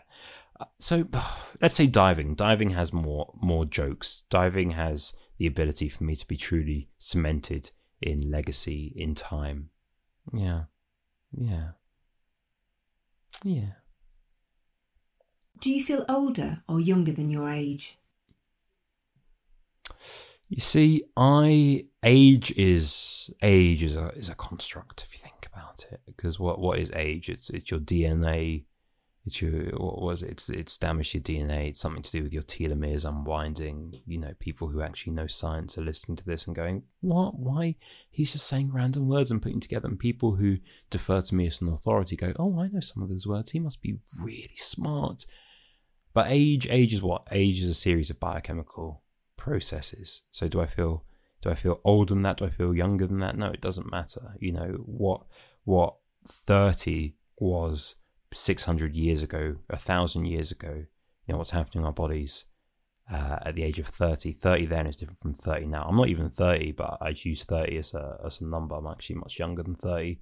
So 0.79 1.07
let's 1.61 1.75
say 1.75 1.87
diving. 1.87 2.37
Diving 2.37 2.71
has 2.71 2.93
more 2.93 3.35
more 3.43 3.65
jokes. 3.65 4.23
Diving 4.31 4.71
has 4.71 5.13
the 5.39 5.47
ability 5.47 5.89
for 5.89 6.05
me 6.05 6.15
to 6.15 6.29
be 6.29 6.37
truly 6.37 6.91
cemented 6.99 7.71
in 8.01 8.31
legacy 8.31 8.93
in 8.95 9.15
time. 9.15 9.71
Yeah. 10.33 10.65
Yeah. 11.33 11.71
Yeah. 13.43 13.80
Do 15.59 15.73
you 15.73 15.85
feel 15.85 16.05
older 16.09 16.61
or 16.69 16.81
younger 16.81 17.13
than 17.13 17.31
your 17.31 17.51
age? 17.51 17.99
You 20.49 20.61
see, 20.61 21.05
I 21.17 21.85
age 22.03 22.51
is 22.53 23.31
age 23.43 23.83
is 23.83 23.97
a 23.97 24.09
is 24.17 24.29
a 24.29 24.35
construct 24.35 25.05
if 25.05 25.13
you 25.13 25.21
think 25.21 25.49
about 25.53 25.85
it. 25.93 26.01
Because 26.07 26.41
what 26.41 26.59
what 26.59 26.79
is 26.79 26.91
age? 26.93 27.29
It's 27.29 27.51
it's 27.51 27.71
your 27.71 27.81
DNA 27.81 28.65
it's 29.27 29.43
your 29.43 29.53
what 29.77 30.01
was 30.01 30.23
it? 30.23 30.31
It's 30.31 30.49
it's 30.49 30.79
damaged 30.79 31.15
your 31.15 31.23
DNA. 31.23 31.69
It's 31.69 31.81
something 31.81 32.03
to 32.03 32.11
do 32.11 32.23
with 32.23 32.33
your 32.33 32.43
telomeres 32.43 33.07
unwinding. 33.07 34.01
You 34.07 34.19
know, 34.19 34.33
people 34.39 34.69
who 34.69 34.81
actually 34.81 35.13
know 35.13 35.27
science 35.27 35.77
are 35.77 35.83
listening 35.83 36.17
to 36.17 36.25
this 36.25 36.47
and 36.47 36.57
going, 36.57 36.85
"What? 37.01 37.39
Why?" 37.39 37.77
He's 38.11 38.33
just 38.33 38.47
saying 38.47 38.73
random 38.73 39.09
words 39.09 39.31
and 39.31 39.43
putting 39.43 39.61
together. 39.61 39.89
And 39.89 39.99
people 39.99 40.37
who 40.37 40.59
defer 40.89 41.21
to 41.21 41.35
me 41.35 41.47
as 41.47 41.61
an 41.61 41.69
authority 41.69 42.17
go, 42.17 42.33
"Oh, 42.39 42.59
I 42.61 42.69
know 42.69 42.81
some 42.81 43.03
of 43.03 43.11
those 43.11 43.27
words. 43.27 43.51
He 43.51 43.59
must 43.59 43.83
be 43.83 43.99
really 44.23 44.57
smart." 44.57 45.27
But 46.15 46.27
age, 46.29 46.67
age 46.71 46.95
is 46.95 47.03
what? 47.03 47.29
Age 47.31 47.61
is 47.61 47.69
a 47.69 47.75
series 47.75 48.11
of 48.11 48.19
biochemical 48.19 49.03
processes. 49.37 50.23
So 50.33 50.49
do 50.49 50.61
I 50.61 50.67
feel 50.67 51.05
do 51.43 51.51
I 51.51 51.55
feel 51.55 51.81
older 51.85 52.15
than 52.15 52.23
that? 52.23 52.39
Do 52.39 52.47
I 52.47 52.51
feel 52.51 52.75
younger 52.75 53.07
than 53.07 53.21
that? 53.21 53.37
No, 53.37 53.51
it 53.51 53.61
doesn't 53.61 53.91
matter. 53.91 54.35
You 54.39 54.53
know 54.53 54.69
what 54.87 55.27
what 55.65 55.97
thirty 56.27 57.17
was 57.39 57.97
600 58.33 58.97
years 58.97 59.23
ago, 59.23 59.57
a 59.69 59.77
thousand 59.77 60.27
years 60.27 60.53
ago, 60.53 60.85
you 61.27 61.33
know, 61.33 61.39
what's 61.39 61.51
happening 61.51 61.83
in 61.83 61.87
our 61.87 61.93
bodies 61.93 62.45
uh, 63.11 63.39
at 63.43 63.55
the 63.55 63.63
age 63.63 63.79
of 63.79 63.87
30. 63.87 64.33
30 64.33 64.67
then 64.67 64.87
is 64.87 64.97
different 64.97 65.21
from 65.21 65.35
30 65.35 65.67
now. 65.67 65.85
I'm 65.89 65.97
not 65.97 66.09
even 66.09 66.31
30, 66.31 66.73
but 66.73 66.99
I 67.01 67.13
choose 67.13 67.45
30 67.45 67.77
as 67.77 67.95
a, 67.95 68.21
as 68.25 68.41
a 68.41 68.45
number. 68.45 68.77
I'm 68.77 68.87
actually 68.87 69.17
much 69.17 69.39
younger 69.39 69.63
than 69.63 69.75
30. 69.75 70.21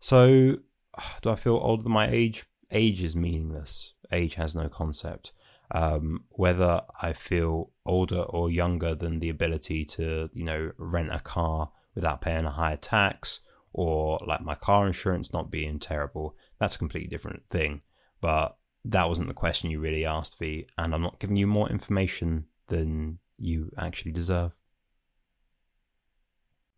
So, 0.00 0.56
do 1.22 1.30
I 1.30 1.36
feel 1.36 1.56
older 1.56 1.82
than 1.82 1.92
my 1.92 2.08
age? 2.08 2.44
Age 2.70 3.02
is 3.02 3.14
meaningless. 3.14 3.92
Age 4.10 4.34
has 4.36 4.56
no 4.56 4.68
concept. 4.68 5.32
Um, 5.72 6.24
whether 6.30 6.82
I 7.02 7.12
feel 7.12 7.72
older 7.84 8.20
or 8.20 8.50
younger 8.50 8.94
than 8.94 9.18
the 9.18 9.28
ability 9.28 9.84
to, 9.84 10.30
you 10.32 10.44
know, 10.44 10.72
rent 10.78 11.12
a 11.12 11.18
car 11.18 11.72
without 11.94 12.20
paying 12.20 12.44
a 12.44 12.50
higher 12.50 12.76
tax 12.76 13.40
or 13.72 14.20
like 14.24 14.40
my 14.40 14.54
car 14.54 14.86
insurance 14.86 15.32
not 15.32 15.50
being 15.50 15.78
terrible, 15.78 16.36
that's 16.58 16.76
a 16.76 16.78
completely 16.78 17.08
different 17.08 17.48
thing. 17.50 17.82
But 18.20 18.56
that 18.84 19.08
wasn't 19.08 19.28
the 19.28 19.34
question 19.34 19.70
you 19.70 19.80
really 19.80 20.04
asked, 20.04 20.38
V, 20.38 20.66
and 20.78 20.94
I'm 20.94 21.02
not 21.02 21.18
giving 21.18 21.36
you 21.36 21.46
more 21.46 21.68
information 21.68 22.46
than 22.68 23.18
you 23.38 23.70
actually 23.76 24.12
deserve. 24.12 24.52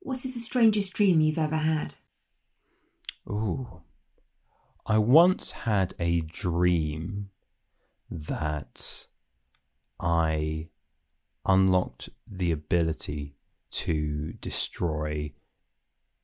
What 0.01 0.25
is 0.25 0.35
the 0.35 0.41
strangest 0.41 0.95
dream 0.95 1.21
you've 1.21 1.39
ever 1.39 1.57
had? 1.57 1.97
Ooh. 3.29 3.83
I 4.87 4.99
once 4.99 5.51
had 5.51 5.93
a 5.99 6.21
dream 6.21 7.31
that 8.11 9.07
I 10.01 10.69
unlocked 11.45 12.09
the 12.27 12.53
ability 12.53 13.37
to 13.71 14.33
destroy 14.35 15.35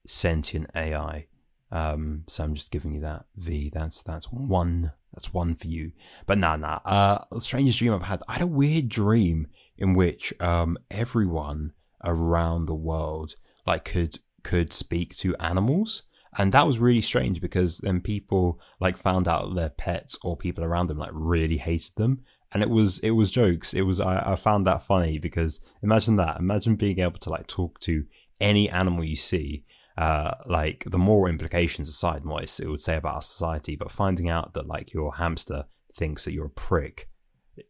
sentient 0.07 0.71
AI. 0.75 1.27
Um, 1.75 2.25
so 2.29 2.45
I'm 2.45 2.55
just 2.55 2.71
giving 2.71 2.95
you 2.95 3.01
that 3.01 3.27
V. 3.37 3.69
That's 3.69 4.03
that's 4.03 4.27
one. 4.27 4.93
That's 5.13 5.35
one 5.35 5.55
for 5.55 5.67
you. 5.67 5.93
But 6.25 6.39
nah, 6.39 6.57
nah. 6.57 6.79
Uh, 6.85 7.19
strangest 7.41 7.79
dream 7.79 7.93
I've 7.93 8.03
had. 8.03 8.23
I 8.29 8.35
had 8.35 8.43
a 8.43 8.47
weird 8.47 8.89
dream 8.89 9.49
in 9.77 9.95
which 9.95 10.33
um 10.41 10.79
everyone 10.91 11.73
around 12.05 12.67
the 12.67 12.75
world 12.75 13.35
like 13.67 13.85
could 13.85 14.19
could 14.43 14.73
speak 14.73 15.17
to 15.17 15.37
animals 15.37 16.03
and 16.37 16.53
that 16.53 16.67
was 16.67 16.79
really 16.79 17.01
strange 17.01 17.41
because 17.41 17.79
then 17.79 18.01
people 18.01 18.61
like 18.81 18.97
found 18.97 19.27
out 19.27 19.55
their 19.55 19.71
pets 19.71 20.19
or 20.23 20.37
people 20.37 20.65
around 20.65 20.89
them 20.89 20.99
like 20.99 21.11
really 21.13 21.57
hated 21.57 21.97
them 21.97 22.23
and 22.53 22.63
it 22.63 22.69
was 22.71 22.99
it 23.01 23.13
was 23.13 23.31
jokes 23.31 23.73
it 23.73 23.83
was 23.83 24.01
I, 24.01 24.33
I 24.33 24.37
found 24.37 24.67
that 24.67 24.83
funny 24.83 25.19
because 25.19 25.61
imagine 25.83 26.17
that 26.17 26.39
imagine 26.39 26.77
being 26.77 27.01
able 27.01 27.19
to 27.21 27.31
like 27.31 27.47
talk 27.47 27.81
to 27.81 28.05
any 28.41 28.69
animal 28.69 29.05
you 29.05 29.17
see 29.17 29.65
uh, 29.97 30.35
like 30.47 30.85
the 30.87 30.99
moral 30.99 31.31
implications 31.31 31.89
aside, 31.89 32.25
what 32.25 32.43
it 32.45 32.67
would 32.67 32.81
say 32.81 32.97
about 32.97 33.17
our 33.17 33.23
society, 33.23 33.77
but 33.77 33.93
finding 33.93 34.29
out 34.29 34.55
that 34.55 34.67
like 34.67 34.93
your 34.93 35.15
hamster 35.15 35.65
thinks 35.95 36.25
that 36.25 36.33
you're 36.33 36.47
a 36.47 36.51
prick, 36.51 37.09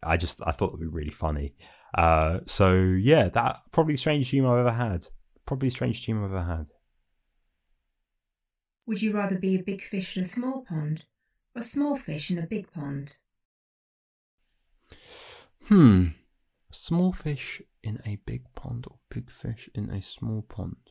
I 0.03 0.17
just 0.17 0.41
I 0.47 0.53
thought 0.53 0.69
it 0.69 0.73
would 0.73 0.81
be 0.81 0.87
really 0.87 1.11
funny. 1.11 1.55
Uh, 1.95 2.41
so 2.47 2.75
yeah, 2.75 3.29
that 3.29 3.61
probably 3.73 3.95
the 3.95 3.99
strangest 3.99 4.31
dream 4.31 4.47
I've 4.47 4.59
ever 4.59 4.73
had. 4.73 5.09
Probably 5.47 5.69
the 5.69 5.75
strangest 5.75 6.05
dream 6.05 6.25
I've 6.25 6.33
ever 6.33 6.43
had. 6.43 6.67
Would 8.87 9.03
you 9.03 9.13
rather 9.13 9.39
be 9.39 9.55
a 9.55 9.63
big 9.63 9.83
fish 9.83 10.17
in 10.17 10.25
a 10.25 10.29
small 10.29 10.65
pond, 10.69 11.05
or 11.55 11.61
a 11.61 11.65
small 11.65 11.97
fish 11.97 12.31
in 12.31 12.39
a 12.39 12.47
big 12.47 12.71
pond? 12.73 13.17
Hmm. 15.69 16.09
Small 16.71 17.13
fish 17.13 17.63
in 17.83 18.01
a 18.05 18.17
big 18.27 18.45
pond 18.55 18.87
or 18.91 18.99
big 19.09 19.31
fish 19.31 19.71
in 19.75 19.91
a 19.91 20.03
small 20.03 20.43
pond? 20.43 20.84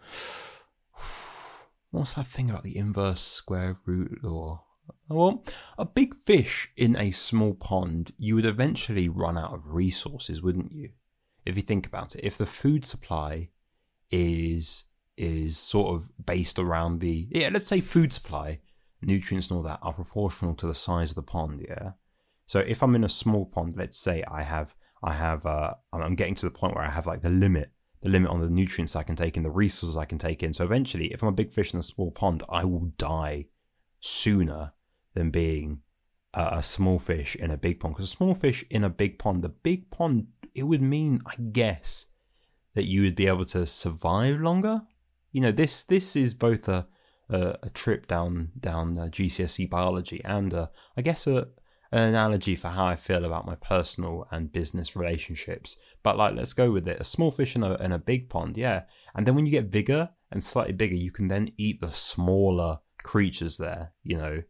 What's 1.90 2.14
that 2.14 2.26
thing 2.26 2.50
about 2.50 2.62
the 2.62 2.76
inverse 2.76 3.20
square 3.20 3.78
root 3.84 4.22
law? 4.22 4.64
Well, 5.08 5.44
a 5.76 5.84
big 5.84 6.14
fish 6.14 6.68
in 6.76 6.96
a 6.96 7.10
small 7.10 7.54
pond, 7.54 8.12
you 8.16 8.36
would 8.36 8.46
eventually 8.46 9.08
run 9.08 9.36
out 9.36 9.52
of 9.52 9.74
resources, 9.74 10.40
wouldn't 10.40 10.72
you? 10.72 10.90
If 11.44 11.56
you 11.56 11.62
think 11.62 11.86
about 11.86 12.14
it, 12.14 12.24
if 12.24 12.38
the 12.38 12.46
food 12.46 12.84
supply 12.84 13.50
is 14.10 14.84
is 15.16 15.58
sort 15.58 15.94
of 15.94 16.10
based 16.24 16.58
around 16.58 17.00
the 17.00 17.28
yeah, 17.30 17.50
let's 17.52 17.66
say 17.66 17.80
food 17.80 18.12
supply, 18.12 18.60
nutrients 19.02 19.48
and 19.48 19.56
all 19.56 19.62
that 19.64 19.80
are 19.82 19.92
proportional 19.92 20.54
to 20.54 20.66
the 20.66 20.74
size 20.74 21.10
of 21.10 21.16
the 21.16 21.22
pond, 21.22 21.64
yeah. 21.68 21.92
So 22.46 22.60
if 22.60 22.82
I'm 22.82 22.94
in 22.94 23.04
a 23.04 23.08
small 23.08 23.46
pond, 23.46 23.76
let's 23.76 23.98
say 23.98 24.22
I 24.30 24.42
have 24.42 24.74
I 25.02 25.12
have 25.14 25.46
uh, 25.46 25.74
I'm 25.92 26.14
getting 26.14 26.34
to 26.36 26.46
the 26.46 26.52
point 26.52 26.74
where 26.74 26.84
I 26.84 26.90
have 26.90 27.06
like 27.06 27.22
the 27.22 27.30
limit, 27.30 27.72
the 28.02 28.08
limit 28.08 28.30
on 28.30 28.40
the 28.40 28.50
nutrients 28.50 28.96
I 28.96 29.02
can 29.02 29.16
take 29.16 29.36
in, 29.36 29.42
the 29.42 29.50
resources 29.50 29.96
I 29.96 30.04
can 30.04 30.18
take 30.18 30.42
in. 30.42 30.52
So 30.52 30.64
eventually, 30.64 31.12
if 31.12 31.22
I'm 31.22 31.28
a 31.28 31.32
big 31.32 31.52
fish 31.52 31.74
in 31.74 31.80
a 31.80 31.82
small 31.82 32.10
pond, 32.10 32.42
I 32.48 32.64
will 32.64 32.92
die 32.96 33.46
sooner 34.00 34.72
than 35.14 35.30
being 35.30 35.82
uh, 36.32 36.50
a 36.52 36.62
small 36.62 36.98
fish 36.98 37.36
in 37.36 37.50
a 37.50 37.56
big 37.56 37.80
pond. 37.80 37.94
Because 37.94 38.10
a 38.10 38.16
small 38.16 38.34
fish 38.34 38.64
in 38.70 38.84
a 38.84 38.90
big 38.90 39.18
pond, 39.18 39.42
the 39.42 39.48
big 39.50 39.90
pond, 39.90 40.28
it 40.54 40.62
would 40.64 40.82
mean, 40.82 41.20
I 41.26 41.34
guess, 41.36 42.06
that 42.74 42.86
you 42.86 43.02
would 43.02 43.16
be 43.16 43.26
able 43.26 43.44
to 43.46 43.66
survive 43.66 44.40
longer. 44.40 44.82
You 45.32 45.42
know, 45.42 45.52
this 45.52 45.84
this 45.84 46.16
is 46.16 46.34
both 46.34 46.68
a 46.68 46.88
a, 47.30 47.56
a 47.62 47.70
trip 47.70 48.06
down 48.06 48.50
down 48.58 48.98
uh, 48.98 49.04
GCSE 49.04 49.70
biology 49.70 50.20
and 50.24 50.52
uh, 50.52 50.66
I 50.96 51.02
guess 51.02 51.26
a 51.26 51.48
an 51.92 52.02
analogy 52.02 52.54
for 52.54 52.68
how 52.68 52.86
I 52.86 52.96
feel 52.96 53.24
about 53.24 53.46
my 53.46 53.56
personal 53.56 54.26
and 54.30 54.52
business 54.52 54.94
relationships. 54.94 55.76
But 56.02 56.16
like, 56.16 56.34
let's 56.34 56.52
go 56.52 56.70
with 56.70 56.86
it: 56.88 57.00
a 57.00 57.04
small 57.04 57.30
fish 57.30 57.56
in 57.56 57.62
a 57.62 57.74
in 57.74 57.92
a 57.92 57.98
big 57.98 58.28
pond, 58.28 58.56
yeah. 58.56 58.82
And 59.14 59.26
then 59.26 59.34
when 59.34 59.46
you 59.46 59.52
get 59.52 59.70
bigger 59.70 60.10
and 60.30 60.42
slightly 60.42 60.72
bigger, 60.72 60.94
you 60.94 61.10
can 61.10 61.28
then 61.28 61.50
eat 61.56 61.80
the 61.80 61.92
smaller 61.92 62.78
creatures 63.02 63.56
there. 63.56 63.92
You 64.02 64.16
know, 64.16 64.42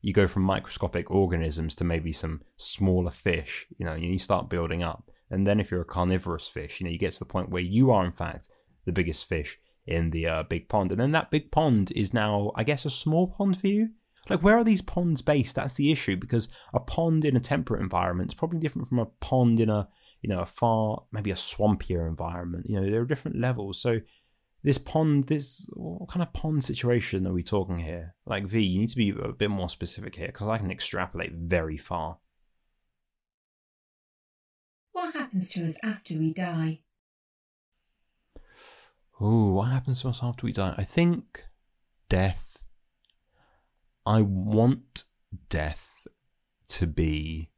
you 0.00 0.12
go 0.12 0.26
from 0.26 0.42
microscopic 0.42 1.10
organisms 1.10 1.74
to 1.76 1.84
maybe 1.84 2.12
some 2.12 2.42
smaller 2.56 3.10
fish. 3.10 3.66
You 3.78 3.86
know, 3.86 3.92
and 3.92 4.04
you 4.04 4.18
start 4.18 4.48
building 4.48 4.82
up. 4.82 5.10
And 5.30 5.46
then 5.46 5.60
if 5.60 5.70
you're 5.70 5.80
a 5.82 5.84
carnivorous 5.84 6.48
fish, 6.48 6.80
you 6.80 6.84
know, 6.84 6.90
you 6.90 6.98
get 6.98 7.12
to 7.14 7.18
the 7.18 7.24
point 7.24 7.50
where 7.50 7.62
you 7.62 7.90
are 7.90 8.04
in 8.04 8.12
fact 8.12 8.48
the 8.84 8.92
biggest 8.92 9.28
fish 9.28 9.58
in 9.84 10.10
the 10.10 10.26
uh, 10.26 10.42
big 10.44 10.68
pond, 10.68 10.90
and 10.90 11.00
then 11.00 11.12
that 11.12 11.30
big 11.30 11.50
pond 11.50 11.92
is 11.94 12.12
now, 12.12 12.50
I 12.54 12.64
guess, 12.64 12.84
a 12.84 12.90
small 12.90 13.28
pond 13.28 13.58
for 13.58 13.68
you. 13.68 13.90
Like, 14.28 14.42
where 14.42 14.58
are 14.58 14.64
these 14.64 14.82
ponds 14.82 15.22
based? 15.22 15.54
That's 15.54 15.74
the 15.74 15.92
issue 15.92 16.16
because 16.16 16.48
a 16.74 16.80
pond 16.80 17.24
in 17.24 17.36
a 17.36 17.40
temperate 17.40 17.80
environment 17.80 18.30
is 18.30 18.34
probably 18.34 18.58
different 18.58 18.88
from 18.88 18.98
a 18.98 19.06
pond 19.06 19.60
in 19.60 19.70
a, 19.70 19.88
you 20.20 20.28
know, 20.28 20.40
a 20.40 20.46
far, 20.46 21.04
maybe 21.12 21.30
a 21.30 21.34
swampier 21.34 22.08
environment. 22.08 22.66
You 22.68 22.80
know, 22.80 22.90
there 22.90 23.02
are 23.02 23.06
different 23.06 23.38
levels. 23.38 23.80
So, 23.80 24.00
this 24.64 24.78
pond, 24.78 25.28
this, 25.28 25.64
what 25.74 26.08
kind 26.08 26.24
of 26.24 26.32
pond 26.32 26.64
situation 26.64 27.24
are 27.24 27.32
we 27.32 27.44
talking 27.44 27.78
here? 27.78 28.16
Like, 28.26 28.46
V, 28.46 28.60
you 28.60 28.80
need 28.80 28.88
to 28.88 28.96
be 28.96 29.10
a 29.10 29.32
bit 29.32 29.50
more 29.50 29.70
specific 29.70 30.16
here 30.16 30.26
because 30.26 30.48
I 30.48 30.58
can 30.58 30.72
extrapolate 30.72 31.32
very 31.34 31.76
far. 31.76 32.18
What 34.90 35.14
happens 35.14 35.50
to 35.50 35.64
us 35.64 35.74
after 35.84 36.14
we 36.14 36.32
die? 36.32 36.80
Oh, 39.20 39.52
what 39.54 39.70
happens 39.70 40.02
to 40.02 40.08
us 40.08 40.20
after 40.22 40.46
we 40.46 40.52
die? 40.52 40.74
I 40.76 40.84
think 40.84 41.44
death. 42.08 42.45
I 44.06 44.22
want 44.22 45.04
death 45.48 46.06
to 46.68 46.86
be 46.86 47.50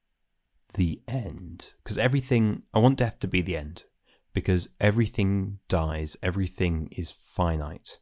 the 0.75 1.03
end. 1.07 1.75
Because 1.85 1.99
everything. 1.99 2.63
I 2.73 2.79
want 2.79 2.99
death 2.99 3.19
to 3.21 3.29
be 3.29 3.43
the 3.43 3.57
end. 3.57 3.85
Because 4.33 4.69
everything 4.81 5.59
dies, 5.69 6.17
everything 6.23 6.89
is 6.93 7.11
finite. 7.11 7.99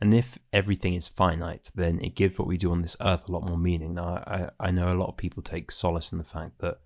And 0.00 0.14
if 0.14 0.38
everything 0.52 0.94
is 0.94 1.08
finite, 1.08 1.70
then 1.74 1.98
it 2.00 2.14
gives 2.14 2.38
what 2.38 2.48
we 2.48 2.56
do 2.56 2.70
on 2.70 2.82
this 2.82 2.96
earth 3.00 3.28
a 3.28 3.32
lot 3.32 3.46
more 3.46 3.58
meaning. 3.58 3.94
Now, 3.94 4.22
I, 4.26 4.50
I 4.60 4.70
know 4.70 4.92
a 4.92 4.94
lot 4.94 5.08
of 5.08 5.16
people 5.16 5.42
take 5.42 5.70
solace 5.70 6.12
in 6.12 6.18
the 6.18 6.24
fact 6.24 6.60
that, 6.60 6.78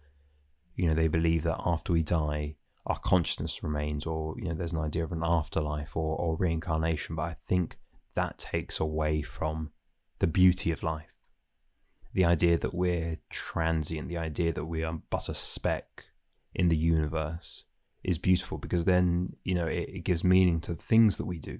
you 0.75 0.89
know, 0.89 0.95
they 0.95 1.09
believe 1.09 1.43
that 1.43 1.61
after 1.65 1.93
we 1.93 2.03
die, 2.03 2.57
our 2.87 2.99
consciousness 2.99 3.63
remains, 3.63 4.07
or 4.07 4.35
you 4.39 4.45
know, 4.45 4.55
there's 4.55 4.73
an 4.73 4.81
idea 4.81 5.05
of 5.05 5.13
an 5.13 5.23
afterlife 5.23 5.95
or, 5.97 6.17
or 6.17 6.37
reincarnation. 6.37 7.15
But 7.15 7.23
I 7.23 7.37
think 7.47 7.77
that 8.15 8.39
takes 8.39 8.81
away 8.81 9.23
from 9.23 9.71
the 10.23 10.29
beauty 10.29 10.71
of 10.71 10.85
life. 10.85 11.13
The 12.15 12.25
idea 12.25 12.57
that 12.57 12.73
we're 12.73 13.19
transient, 13.29 14.09
the 14.09 14.19
idea 14.19 14.53
that 14.53 14.67
we 14.67 14.85
are 14.85 15.01
but 15.11 15.29
a 15.29 15.35
speck 15.35 16.05
in 16.55 16.69
the 16.69 16.77
universe 16.77 17.65
is 18.05 18.19
beautiful 18.19 18.57
because 18.57 18.85
then, 18.85 19.35
you 19.43 19.57
know, 19.57 19.67
it, 19.67 19.89
it 19.89 20.05
gives 20.05 20.23
meaning 20.23 20.61
to 20.61 20.75
the 20.75 20.83
things 20.83 21.17
that 21.17 21.27
we 21.27 21.41
do. 21.41 21.59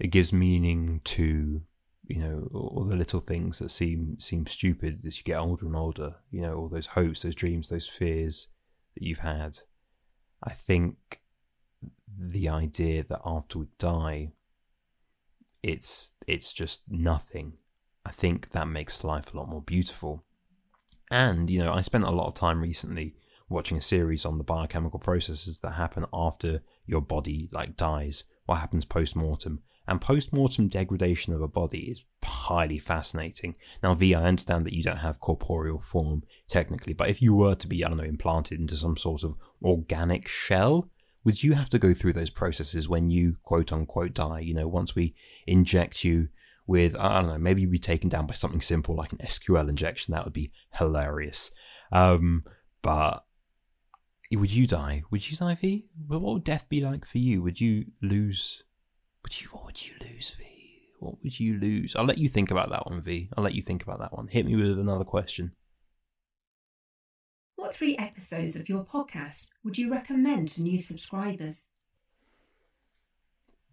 It 0.00 0.08
gives 0.08 0.32
meaning 0.32 1.00
to 1.04 1.62
you 2.08 2.18
know 2.18 2.48
all 2.52 2.84
the 2.84 2.96
little 2.96 3.20
things 3.20 3.60
that 3.60 3.70
seem 3.70 4.18
seem 4.18 4.44
stupid 4.44 5.06
as 5.06 5.18
you 5.18 5.22
get 5.22 5.38
older 5.38 5.64
and 5.64 5.76
older 5.76 6.16
you 6.30 6.40
know 6.40 6.54
all 6.56 6.68
those 6.68 6.86
hopes 6.98 7.22
those 7.22 7.36
dreams 7.36 7.68
those 7.68 7.86
fears 7.86 8.48
that 8.94 9.04
you've 9.04 9.20
had 9.20 9.60
I 10.42 10.50
think 10.50 11.20
the 12.18 12.48
idea 12.48 13.04
that 13.04 13.20
after 13.24 13.60
we 13.60 13.66
die, 13.78 14.32
it's 15.62 16.12
it's 16.26 16.52
just 16.52 16.82
nothing. 16.88 17.54
I 18.04 18.10
think 18.10 18.50
that 18.50 18.68
makes 18.68 19.04
life 19.04 19.32
a 19.32 19.36
lot 19.36 19.48
more 19.48 19.62
beautiful. 19.62 20.24
And 21.10 21.48
you 21.50 21.58
know, 21.60 21.72
I 21.72 21.80
spent 21.82 22.04
a 22.04 22.10
lot 22.10 22.28
of 22.28 22.34
time 22.34 22.60
recently 22.60 23.14
watching 23.48 23.78
a 23.78 23.82
series 23.82 24.24
on 24.24 24.38
the 24.38 24.44
biochemical 24.44 24.98
processes 24.98 25.58
that 25.58 25.72
happen 25.72 26.06
after 26.12 26.62
your 26.86 27.02
body 27.02 27.48
like 27.52 27.76
dies. 27.76 28.24
What 28.46 28.56
happens 28.56 28.84
post 28.84 29.14
mortem? 29.14 29.62
And 29.86 30.00
post 30.00 30.32
mortem 30.32 30.68
degradation 30.68 31.32
of 31.34 31.42
a 31.42 31.48
body 31.48 31.90
is 31.90 32.04
highly 32.24 32.78
fascinating. 32.78 33.56
Now, 33.82 33.94
V, 33.94 34.14
I 34.14 34.22
understand 34.22 34.64
that 34.64 34.74
you 34.74 34.82
don't 34.82 34.98
have 34.98 35.20
corporeal 35.20 35.80
form 35.80 36.22
technically, 36.48 36.92
but 36.92 37.08
if 37.08 37.20
you 37.20 37.34
were 37.34 37.56
to 37.56 37.66
be, 37.66 37.84
I 37.84 37.88
don't 37.88 37.98
know, 37.98 38.04
implanted 38.04 38.60
into 38.60 38.76
some 38.76 38.96
sort 38.96 39.24
of 39.24 39.34
organic 39.62 40.28
shell, 40.28 40.88
would 41.24 41.42
you 41.42 41.52
have 41.54 41.68
to 41.70 41.78
go 41.78 41.94
through 41.94 42.14
those 42.14 42.30
processes 42.30 42.88
when 42.88 43.10
you 43.10 43.36
quote 43.42 43.72
unquote 43.72 44.14
die? 44.14 44.40
You 44.40 44.54
know, 44.54 44.68
once 44.68 44.94
we 44.94 45.14
inject 45.46 46.04
you 46.04 46.28
with, 46.66 46.96
I 46.98 47.20
don't 47.20 47.30
know, 47.30 47.38
maybe 47.38 47.62
you'd 47.62 47.70
be 47.70 47.78
taken 47.78 48.08
down 48.08 48.26
by 48.26 48.34
something 48.34 48.60
simple 48.60 48.94
like 48.94 49.12
an 49.12 49.18
SQL 49.18 49.68
injection. 49.68 50.12
That 50.12 50.24
would 50.24 50.32
be 50.32 50.50
hilarious. 50.74 51.50
Um, 51.90 52.44
but 52.82 53.24
would 54.32 54.52
you 54.52 54.66
die? 54.66 55.02
Would 55.10 55.30
you 55.30 55.36
die, 55.36 55.54
V? 55.54 55.86
What 56.06 56.22
would 56.22 56.44
death 56.44 56.68
be 56.68 56.80
like 56.80 57.04
for 57.04 57.18
you? 57.18 57.42
Would 57.42 57.60
you 57.60 57.86
lose? 58.00 58.62
Would 59.22 59.40
you? 59.40 59.48
What 59.48 59.66
would 59.66 59.86
you 59.86 59.94
lose, 60.00 60.30
V? 60.38 60.44
What 60.98 61.16
would 61.22 61.38
you 61.38 61.58
lose? 61.58 61.94
I'll 61.96 62.04
let 62.04 62.18
you 62.18 62.28
think 62.28 62.50
about 62.50 62.70
that 62.70 62.86
one, 62.86 63.02
V. 63.02 63.28
I'll 63.36 63.44
let 63.44 63.54
you 63.54 63.62
think 63.62 63.82
about 63.82 63.98
that 64.00 64.12
one. 64.12 64.28
Hit 64.28 64.46
me 64.46 64.56
with 64.56 64.78
another 64.78 65.04
question. 65.04 65.52
What 67.62 67.76
three 67.76 67.96
episodes 67.96 68.56
of 68.56 68.68
your 68.68 68.84
podcast 68.84 69.46
would 69.62 69.78
you 69.78 69.88
recommend 69.88 70.48
to 70.48 70.62
new 70.62 70.78
subscribers? 70.78 71.60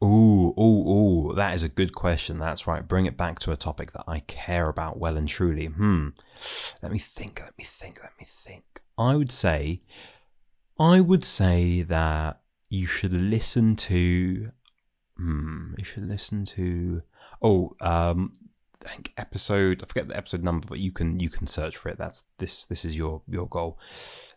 Ooh, 0.04 0.54
ooh, 0.60 1.32
ooh, 1.32 1.34
that 1.34 1.56
is 1.56 1.64
a 1.64 1.70
good 1.70 1.96
question. 1.96 2.38
That's 2.38 2.68
right. 2.68 2.88
Bring 2.88 3.08
it 3.08 3.18
back 3.18 3.40
to 3.40 3.52
a 3.52 3.58
topic 3.58 3.94
that 3.94 4.04
I 4.08 4.20
care 4.20 4.70
about 4.70 5.00
well 5.00 5.18
and 5.18 5.28
truly. 5.28 5.66
Hmm. 5.66 6.10
Let 6.84 6.92
me 6.92 7.00
think, 7.00 7.42
let 7.42 7.58
me 7.58 7.64
think, 7.64 8.00
let 8.04 8.12
me 8.20 8.28
think. 8.30 8.64
I 8.96 9.16
would 9.16 9.32
say, 9.32 9.82
I 10.80 11.02
would 11.02 11.26
say 11.26 11.82
that 11.82 12.42
you 12.70 12.86
should 12.86 13.12
listen 13.12 13.76
to, 13.76 14.52
hmm, 15.18 15.74
you 15.80 15.84
should 15.84 16.08
listen 16.08 16.46
to, 16.46 17.02
oh, 17.42 17.72
um, 17.82 18.34
I 18.86 18.90
think 18.90 19.14
episode 19.18 19.84
I 19.84 19.86
forget 19.86 20.08
the 20.08 20.18
episode 20.18 20.44
number, 20.44 20.68
but 20.68 20.80
you 20.80 20.92
can 20.92 21.20
you 21.20 21.30
can 21.30 21.48
search 21.48 21.76
for 21.78 21.90
it. 21.90 21.98
That's 21.98 22.24
this 22.38 22.66
this 22.66 22.86
is 22.86 22.98
your 22.98 23.22
your 23.28 23.48
goal. 23.48 23.80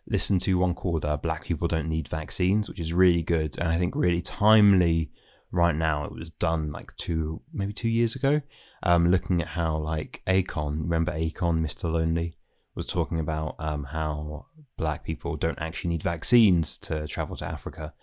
Listen 0.07 0.37
to 0.39 0.57
one 0.57 0.73
called 0.73 1.05
uh, 1.05 1.17
"Black 1.17 1.45
People 1.45 1.67
Don't 1.67 1.87
Need 1.87 2.07
Vaccines," 2.07 2.67
which 2.67 2.79
is 2.79 2.93
really 2.93 3.23
good 3.23 3.57
and 3.57 3.69
I 3.69 3.77
think 3.77 3.95
really 3.95 4.21
timely 4.21 5.11
right 5.51 5.75
now. 5.75 6.03
It 6.03 6.11
was 6.11 6.29
done 6.29 6.71
like 6.71 6.95
two 6.97 7.41
maybe 7.53 7.73
two 7.73 7.89
years 7.89 8.15
ago. 8.15 8.41
Um, 8.81 9.09
looking 9.09 9.41
at 9.41 9.49
how 9.49 9.77
like 9.77 10.21
Akon, 10.27 10.81
remember 10.81 11.13
Akon, 11.13 11.61
Mr. 11.61 11.89
Lonely, 11.91 12.35
was 12.75 12.85
talking 12.85 13.19
about 13.19 13.55
um, 13.59 13.85
how 13.85 14.47
black 14.77 15.05
people 15.05 15.37
don't 15.37 15.61
actually 15.61 15.89
need 15.89 16.03
vaccines 16.03 16.77
to 16.79 17.07
travel 17.07 17.37
to 17.37 17.45
Africa. 17.45 17.93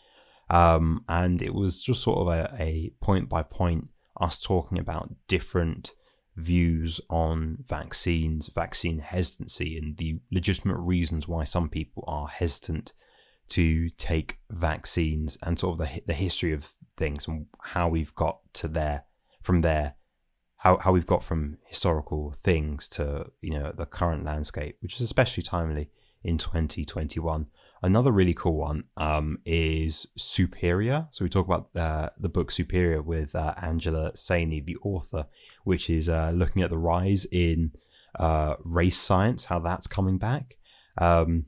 Um, 0.48 1.04
and 1.08 1.42
it 1.42 1.54
was 1.54 1.84
just 1.84 2.02
sort 2.02 2.18
of 2.18 2.28
a, 2.28 2.54
a 2.58 2.92
point 3.00 3.28
by 3.28 3.42
point 3.42 3.88
us 4.20 4.38
talking 4.38 4.78
about 4.78 5.14
different 5.28 5.92
views 6.36 7.00
on 7.10 7.64
vaccines, 7.66 8.48
vaccine 8.48 8.98
hesitancy, 8.98 9.76
and 9.76 9.96
the 9.96 10.20
legitimate 10.30 10.78
reasons 10.78 11.28
why 11.28 11.44
some 11.44 11.68
people 11.68 12.04
are 12.06 12.28
hesitant 12.28 12.92
to 13.48 13.90
take 13.90 14.38
vaccines, 14.50 15.36
and 15.42 15.58
sort 15.58 15.80
of 15.80 15.86
the 15.86 16.02
the 16.06 16.14
history 16.14 16.52
of 16.52 16.72
things 16.96 17.26
and 17.26 17.46
how 17.62 17.88
we've 17.88 18.14
got 18.14 18.40
to 18.54 18.68
there 18.68 19.04
from 19.42 19.62
there, 19.62 19.94
how 20.58 20.78
how 20.78 20.92
we've 20.92 21.06
got 21.06 21.24
from 21.24 21.58
historical 21.66 22.32
things 22.32 22.88
to 22.88 23.26
you 23.40 23.50
know 23.50 23.72
the 23.72 23.86
current 23.86 24.24
landscape, 24.24 24.76
which 24.80 24.96
is 24.96 25.02
especially 25.02 25.42
timely 25.42 25.90
in 26.22 26.38
2021. 26.38 27.46
Another 27.82 28.12
really 28.12 28.34
cool 28.34 28.56
one 28.56 28.84
um, 28.98 29.38
is 29.46 30.06
Superior. 30.16 31.08
So 31.12 31.24
we 31.24 31.30
talk 31.30 31.46
about 31.46 31.68
uh, 31.74 32.10
the 32.18 32.28
book 32.28 32.50
Superior 32.50 33.00
with 33.00 33.34
uh, 33.34 33.54
Angela 33.62 34.12
Saini, 34.12 34.64
the 34.64 34.76
author, 34.82 35.26
which 35.64 35.88
is 35.88 36.08
uh, 36.08 36.32
looking 36.34 36.60
at 36.60 36.68
the 36.68 36.78
rise 36.78 37.24
in 37.32 37.72
uh, 38.18 38.56
race 38.62 38.98
science, 38.98 39.46
how 39.46 39.60
that's 39.60 39.86
coming 39.86 40.18
back. 40.18 40.58
Um, 40.98 41.46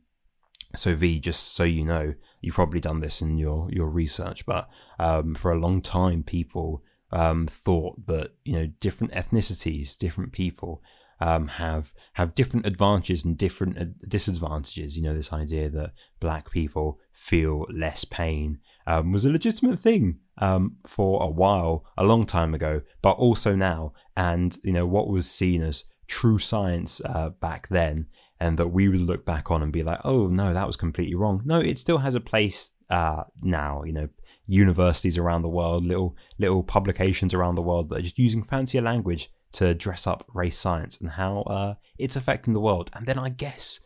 so 0.75 0.95
V, 0.95 1.21
just 1.21 1.55
so 1.55 1.64
you 1.64 1.85
know, 1.85 2.14
you've 2.40 2.55
probably 2.55 2.81
done 2.81 3.01
this 3.01 3.21
in 3.21 3.37
your 3.37 3.68
your 3.71 3.90
research, 3.90 4.47
but 4.47 4.71
um, 4.99 5.35
for 5.35 5.53
a 5.53 5.59
long 5.59 5.83
time, 5.83 6.23
people 6.23 6.83
um, 7.11 7.47
thought 7.47 8.07
that 8.07 8.31
you 8.45 8.55
know 8.55 8.66
different 8.81 9.12
ethnicities, 9.12 9.99
different 9.99 10.33
people 10.33 10.83
um, 11.22 11.46
have 11.46 11.94
have 12.14 12.35
different 12.35 12.66
advantages 12.66 13.24
and 13.24 13.38
different 13.38 14.08
disadvantages. 14.08 14.96
You 14.96 15.04
know, 15.04 15.14
this 15.14 15.32
idea 15.32 15.70
that 15.70 15.92
black 16.18 16.50
people 16.50 16.98
feel 17.12 17.64
less 17.70 18.04
pain 18.04 18.58
um, 18.88 19.12
was 19.12 19.24
a 19.24 19.30
legitimate 19.30 19.78
thing 19.78 20.18
um, 20.38 20.78
for 20.85 21.22
a 21.22 21.30
while, 21.30 21.87
a 21.96 22.04
long 22.04 22.26
time 22.26 22.54
ago, 22.54 22.82
but 23.02 23.12
also 23.12 23.54
now. 23.54 23.92
And 24.16 24.58
you 24.64 24.72
know, 24.72 24.85
what 24.85 25.08
was 25.08 25.30
seen 25.30 25.62
as 25.62 25.85
true 26.08 26.40
science 26.40 27.00
uh, 27.04 27.30
back 27.30 27.68
then, 27.68 28.06
and 28.40 28.58
that 28.58 28.68
we 28.68 28.88
would 28.88 29.00
look 29.00 29.24
back 29.24 29.48
on 29.48 29.62
and 29.62 29.72
be 29.72 29.85
like, 29.85 30.00
"Oh 30.04 30.26
no, 30.26 30.52
that 30.52 30.66
was 30.66 30.76
completely 30.76 31.14
wrong." 31.14 31.42
No, 31.44 31.61
it 31.61 31.78
still 31.78 31.98
has 31.98 32.16
a 32.16 32.20
place 32.20 32.72
uh, 32.90 33.24
now. 33.40 33.85
You 33.85 33.92
know, 33.92 34.08
universities 34.48 35.16
around 35.16 35.42
the 35.42 35.48
world, 35.48 35.87
little 35.87 36.16
little 36.40 36.64
publications 36.64 37.32
around 37.32 37.54
the 37.54 37.62
world 37.62 37.90
that 37.90 38.00
are 38.00 38.02
just 38.02 38.18
using 38.18 38.42
fancier 38.42 38.82
language 38.82 39.30
to 39.53 39.75
dress 39.75 40.07
up 40.07 40.25
race 40.35 40.59
science 40.59 41.01
and 41.01 41.11
how 41.11 41.43
uh, 41.43 41.75
it's 41.99 42.17
affecting 42.17 42.55
the 42.55 42.61
world. 42.61 42.91
And 42.95 43.07
then 43.07 43.19
I 43.19 43.29
guess 43.29 43.81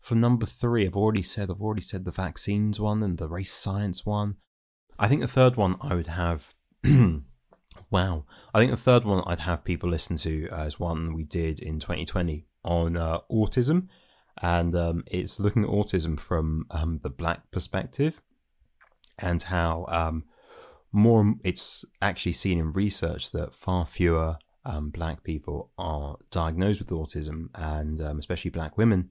for 0.00 0.14
number 0.14 0.46
three, 0.46 0.86
I've 0.86 0.96
already 0.96 1.22
said 1.22 1.50
I've 1.50 1.62
already 1.62 1.82
said 1.82 2.04
the 2.04 2.10
vaccines 2.10 2.80
one 2.80 3.02
and 3.02 3.18
the 3.18 3.28
race 3.28 3.52
science 3.52 4.04
one. 4.04 4.36
I 4.98 5.08
think 5.08 5.20
the 5.20 5.28
third 5.28 5.56
one 5.56 5.76
I 5.80 5.94
would 5.94 6.08
have. 6.08 6.54
wow, 7.90 8.24
I 8.52 8.58
think 8.58 8.70
the 8.70 8.76
third 8.76 9.04
one 9.04 9.22
I'd 9.26 9.40
have 9.40 9.64
people 9.64 9.88
listen 9.88 10.16
to 10.18 10.46
is 10.66 10.78
one 10.78 11.14
we 11.14 11.24
did 11.24 11.60
in 11.60 11.80
2020 11.80 12.46
on 12.64 12.96
uh, 12.96 13.20
autism, 13.30 13.88
and 14.42 14.74
um, 14.74 15.04
it's 15.10 15.40
looking 15.40 15.64
at 15.64 15.70
autism 15.70 16.18
from 16.18 16.66
um, 16.70 17.00
the 17.02 17.10
black 17.10 17.50
perspective 17.50 18.20
and 19.18 19.44
how 19.44 19.86
um, 19.88 20.24
more 20.92 21.34
it's 21.44 21.84
actually 22.00 22.32
seen 22.32 22.58
in 22.58 22.72
research 22.72 23.30
that 23.32 23.54
far 23.54 23.86
fewer 23.86 24.36
um, 24.64 24.90
black 24.90 25.22
people 25.22 25.70
are 25.78 26.16
diagnosed 26.30 26.80
with 26.80 26.90
autism, 26.90 27.48
and 27.54 28.00
um, 28.00 28.18
especially 28.18 28.50
black 28.50 28.76
women, 28.78 29.10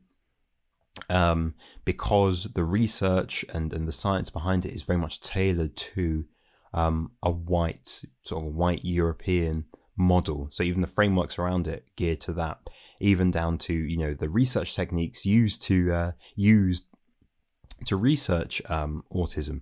um, 1.10 1.56
because 1.86 2.54
the 2.54 2.64
research 2.64 3.46
and, 3.54 3.74
and 3.74 3.88
the 3.88 3.92
science 3.92 4.30
behind 4.30 4.66
it 4.66 4.74
is 4.74 4.82
very 4.82 5.00
much 5.00 5.22
tailored 5.22 5.76
to 5.76 6.26
um, 6.74 7.12
a 7.22 7.32
white, 7.32 8.04
sort 8.22 8.46
of 8.46 8.54
white 8.54 8.84
European 8.84 9.66
model. 9.96 10.48
So 10.50 10.64
even 10.64 10.82
the 10.82 10.88
frameworks 10.88 11.38
around 11.38 11.68
it 11.68 11.86
geared 11.96 12.22
to 12.22 12.34
that, 12.34 12.70
even 13.00 13.32
down 13.32 13.58
to 13.60 13.74
you 13.74 13.98
know 13.98 14.14
the 14.14 14.30
research 14.30 14.76
techniques 14.76 15.26
used 15.26 15.62
to 15.64 15.92
uh, 15.94 16.12
used 16.36 16.88
to 17.86 17.96
research 17.96 18.62
um, 18.70 19.04
autism 19.14 19.62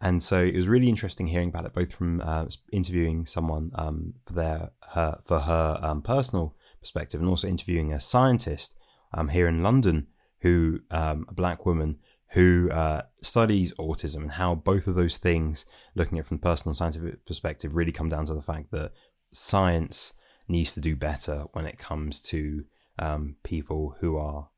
and 0.00 0.22
so 0.22 0.42
it 0.42 0.54
was 0.54 0.68
really 0.68 0.88
interesting 0.88 1.26
hearing 1.26 1.48
about 1.48 1.64
it, 1.64 1.72
both 1.72 1.94
from 1.94 2.20
uh, 2.20 2.46
interviewing 2.72 3.26
someone 3.26 3.70
um, 3.74 4.14
for 4.26 4.34
their 4.34 4.70
her 4.90 5.20
for 5.24 5.40
her 5.40 5.78
um, 5.82 6.02
personal 6.02 6.54
perspective, 6.80 7.20
and 7.20 7.28
also 7.28 7.48
interviewing 7.48 7.92
a 7.92 8.00
scientist 8.00 8.76
um, 9.14 9.28
here 9.28 9.48
in 9.48 9.62
London, 9.62 10.08
who 10.40 10.80
um, 10.90 11.24
a 11.28 11.34
black 11.34 11.64
woman 11.64 11.98
who 12.30 12.70
uh, 12.70 13.02
studies 13.22 13.72
autism, 13.78 14.22
and 14.22 14.32
how 14.32 14.54
both 14.54 14.86
of 14.86 14.96
those 14.96 15.16
things, 15.16 15.64
looking 15.94 16.18
at 16.18 16.26
from 16.26 16.38
personal 16.38 16.74
scientific 16.74 17.24
perspective, 17.24 17.74
really 17.74 17.92
come 17.92 18.08
down 18.08 18.26
to 18.26 18.34
the 18.34 18.42
fact 18.42 18.70
that 18.72 18.92
science 19.32 20.12
needs 20.48 20.74
to 20.74 20.80
do 20.80 20.94
better 20.94 21.44
when 21.52 21.64
it 21.64 21.78
comes 21.78 22.20
to 22.20 22.64
um, 22.98 23.36
people 23.42 23.96
who 24.00 24.16
are 24.16 24.48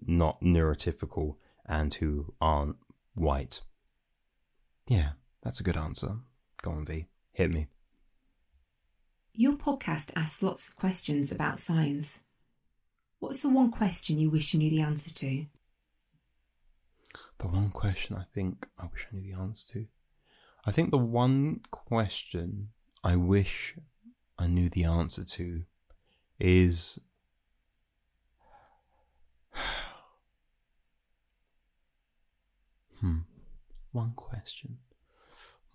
not 0.00 0.40
neurotypical 0.42 1.36
and 1.66 1.94
who 1.94 2.34
aren't 2.40 2.76
white. 3.14 3.62
Yeah, 4.88 5.10
that's 5.42 5.60
a 5.60 5.62
good 5.62 5.76
answer. 5.76 6.16
Go 6.62 6.70
on, 6.70 6.86
V. 6.86 7.06
Hit 7.32 7.50
me. 7.50 7.68
Your 9.34 9.52
podcast 9.52 10.10
asks 10.16 10.42
lots 10.42 10.68
of 10.68 10.76
questions 10.76 11.30
about 11.30 11.58
science. 11.58 12.20
What's 13.20 13.42
the 13.42 13.50
one 13.50 13.70
question 13.70 14.18
you 14.18 14.30
wish 14.30 14.54
you 14.54 14.58
knew 14.58 14.70
the 14.70 14.80
answer 14.80 15.12
to? 15.14 15.44
The 17.38 17.48
one 17.48 17.68
question 17.68 18.16
I 18.16 18.24
think 18.34 18.66
I 18.78 18.86
wish 18.90 19.06
I 19.12 19.16
knew 19.16 19.34
the 19.34 19.38
answer 19.38 19.74
to. 19.74 19.86
I 20.64 20.70
think 20.72 20.90
the 20.90 20.98
one 20.98 21.60
question 21.70 22.70
I 23.04 23.16
wish 23.16 23.76
I 24.38 24.46
knew 24.46 24.70
the 24.70 24.84
answer 24.84 25.24
to 25.24 25.64
is 26.40 26.98
hmm 33.00 33.18
one 33.92 34.12
question. 34.14 34.78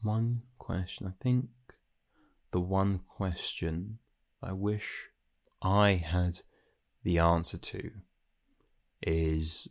One 0.01 0.43
question. 0.57 1.07
I 1.07 1.13
think 1.23 1.49
the 2.51 2.59
one 2.59 2.99
question 2.99 3.99
I 4.41 4.53
wish 4.53 5.09
I 5.61 5.93
had 5.93 6.41
the 7.03 7.19
answer 7.19 7.57
to 7.57 7.91
is 9.01 9.67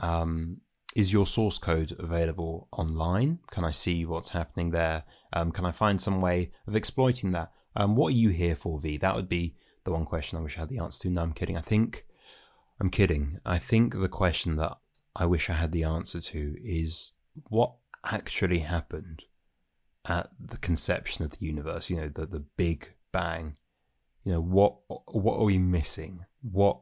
um, 0.00 0.60
is 0.94 1.12
your 1.12 1.26
source 1.26 1.58
code 1.58 1.94
available 1.98 2.68
online? 2.72 3.40
Can 3.50 3.64
I 3.64 3.70
see 3.72 4.04
what's 4.04 4.30
happening 4.30 4.70
there? 4.70 5.04
Um, 5.32 5.50
can 5.50 5.64
I 5.64 5.72
find 5.72 6.00
some 6.00 6.20
way 6.20 6.52
of 6.66 6.76
exploiting 6.76 7.32
that? 7.32 7.52
Um, 7.76 7.96
what 7.96 8.08
are 8.08 8.16
you 8.16 8.28
here 8.28 8.54
for, 8.54 8.78
V? 8.78 8.96
That 8.98 9.16
would 9.16 9.28
be 9.28 9.56
the 9.84 9.92
one 9.92 10.04
question 10.04 10.38
I 10.38 10.42
wish 10.42 10.56
I 10.56 10.60
had 10.60 10.68
the 10.68 10.78
answer 10.78 11.02
to. 11.02 11.10
No, 11.10 11.22
I'm 11.22 11.32
kidding. 11.32 11.56
I 11.56 11.60
think 11.60 12.06
I'm 12.80 12.90
kidding. 12.90 13.38
I 13.44 13.58
think 13.58 13.98
the 13.98 14.08
question 14.08 14.56
that 14.56 14.76
I 15.16 15.26
wish 15.26 15.50
I 15.50 15.54
had 15.54 15.72
the 15.72 15.84
answer 15.84 16.20
to 16.20 16.56
is 16.62 17.12
what 17.48 17.74
actually 18.04 18.60
happened 18.60 19.24
at 20.06 20.28
the 20.38 20.58
conception 20.58 21.24
of 21.24 21.30
the 21.30 21.46
universe, 21.46 21.88
you 21.88 21.96
know, 21.96 22.08
the, 22.08 22.26
the 22.26 22.44
big 22.56 22.92
bang. 23.12 23.56
You 24.24 24.32
know, 24.32 24.40
what 24.40 24.76
what 25.12 25.38
are 25.38 25.44
we 25.44 25.58
missing? 25.58 26.24
What 26.40 26.80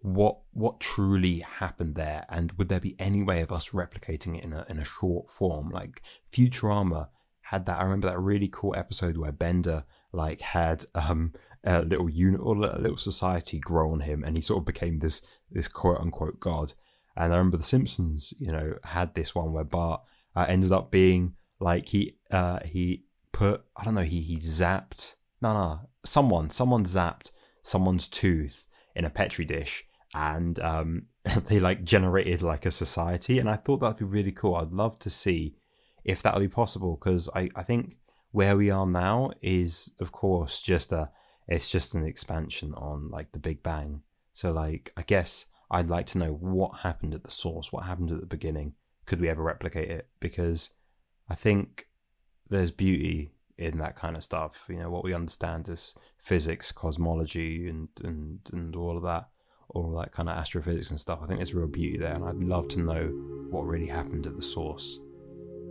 what 0.00 0.38
what 0.52 0.80
truly 0.80 1.40
happened 1.40 1.94
there? 1.94 2.24
And 2.28 2.52
would 2.52 2.68
there 2.68 2.80
be 2.80 2.96
any 2.98 3.22
way 3.22 3.40
of 3.40 3.52
us 3.52 3.70
replicating 3.70 4.36
it 4.36 4.44
in 4.44 4.52
a 4.52 4.64
in 4.68 4.78
a 4.78 4.84
short 4.84 5.30
form? 5.30 5.70
Like 5.70 6.02
Futurama 6.32 7.08
had 7.42 7.66
that 7.66 7.80
I 7.80 7.84
remember 7.84 8.08
that 8.08 8.18
really 8.18 8.48
cool 8.52 8.74
episode 8.76 9.16
where 9.16 9.32
Bender 9.32 9.84
like 10.12 10.40
had 10.40 10.84
um 10.94 11.32
a 11.64 11.82
little 11.82 12.10
unit 12.10 12.40
or 12.42 12.56
a 12.56 12.78
little 12.80 12.96
society 12.96 13.60
grow 13.60 13.92
on 13.92 14.00
him 14.00 14.24
and 14.24 14.36
he 14.36 14.42
sort 14.42 14.58
of 14.58 14.64
became 14.66 14.98
this 14.98 15.22
this 15.50 15.68
quote 15.68 16.00
unquote 16.00 16.40
god. 16.40 16.72
And 17.14 17.32
I 17.32 17.36
remember 17.36 17.58
The 17.58 17.62
Simpsons, 17.62 18.32
you 18.38 18.50
know, 18.50 18.78
had 18.84 19.14
this 19.14 19.34
one 19.34 19.52
where 19.52 19.64
Bart 19.64 20.02
uh, 20.34 20.46
ended 20.48 20.72
up 20.72 20.90
being 20.90 21.34
like 21.60 21.88
he 21.88 22.16
uh, 22.30 22.60
he 22.64 23.04
put 23.32 23.64
I 23.76 23.84
don't 23.84 23.94
know 23.94 24.02
he 24.02 24.20
he 24.20 24.36
zapped 24.36 25.14
no 25.40 25.52
no 25.52 25.80
someone 26.04 26.50
someone 26.50 26.84
zapped 26.84 27.30
someone's 27.62 28.08
tooth 28.08 28.66
in 28.94 29.04
a 29.04 29.10
petri 29.10 29.44
dish 29.44 29.84
and 30.14 30.58
um, 30.60 31.06
they 31.46 31.60
like 31.60 31.84
generated 31.84 32.42
like 32.42 32.66
a 32.66 32.70
society 32.70 33.38
and 33.38 33.48
I 33.48 33.56
thought 33.56 33.78
that'd 33.78 33.96
be 33.96 34.04
really 34.04 34.32
cool. 34.32 34.56
I'd 34.56 34.72
love 34.72 34.98
to 35.00 35.10
see 35.10 35.56
if 36.04 36.22
that 36.22 36.34
would 36.34 36.40
be 36.40 36.48
possible 36.48 36.96
because 36.96 37.28
I 37.34 37.50
I 37.54 37.62
think 37.62 37.96
where 38.32 38.56
we 38.56 38.70
are 38.70 38.86
now 38.86 39.30
is 39.40 39.90
of 40.00 40.12
course 40.12 40.62
just 40.62 40.92
a 40.92 41.10
it's 41.48 41.70
just 41.70 41.94
an 41.94 42.04
expansion 42.04 42.72
on 42.74 43.10
like 43.10 43.32
the 43.32 43.38
Big 43.38 43.62
Bang. 43.62 44.02
So 44.32 44.52
like 44.52 44.92
I 44.96 45.02
guess 45.02 45.46
I'd 45.70 45.88
like 45.88 46.06
to 46.06 46.18
know 46.18 46.32
what 46.32 46.80
happened 46.80 47.14
at 47.14 47.24
the 47.24 47.30
source, 47.30 47.72
what 47.72 47.84
happened 47.84 48.10
at 48.10 48.20
the 48.20 48.26
beginning, 48.26 48.74
could 49.12 49.20
we 49.20 49.28
ever 49.28 49.42
replicate 49.42 49.90
it? 49.90 50.08
Because 50.20 50.70
I 51.28 51.34
think 51.34 51.86
there's 52.48 52.70
beauty 52.70 53.34
in 53.58 53.76
that 53.76 53.94
kind 53.94 54.16
of 54.16 54.24
stuff. 54.24 54.64
You 54.70 54.78
know, 54.78 54.88
what 54.88 55.04
we 55.04 55.12
understand 55.12 55.68
is 55.68 55.94
physics, 56.16 56.72
cosmology, 56.72 57.68
and 57.68 57.88
and 58.02 58.38
and 58.54 58.74
all 58.74 58.96
of 58.96 59.02
that, 59.02 59.28
all 59.68 59.90
that 59.98 60.12
kind 60.12 60.30
of 60.30 60.38
astrophysics 60.38 60.88
and 60.88 60.98
stuff. 60.98 61.18
I 61.22 61.26
think 61.26 61.40
there's 61.40 61.52
real 61.52 61.66
beauty 61.66 61.98
there, 61.98 62.14
and 62.14 62.24
I'd 62.24 62.36
love 62.36 62.68
to 62.68 62.80
know 62.80 63.08
what 63.50 63.66
really 63.66 63.86
happened 63.86 64.26
at 64.26 64.34
the 64.34 64.42
source. 64.42 64.98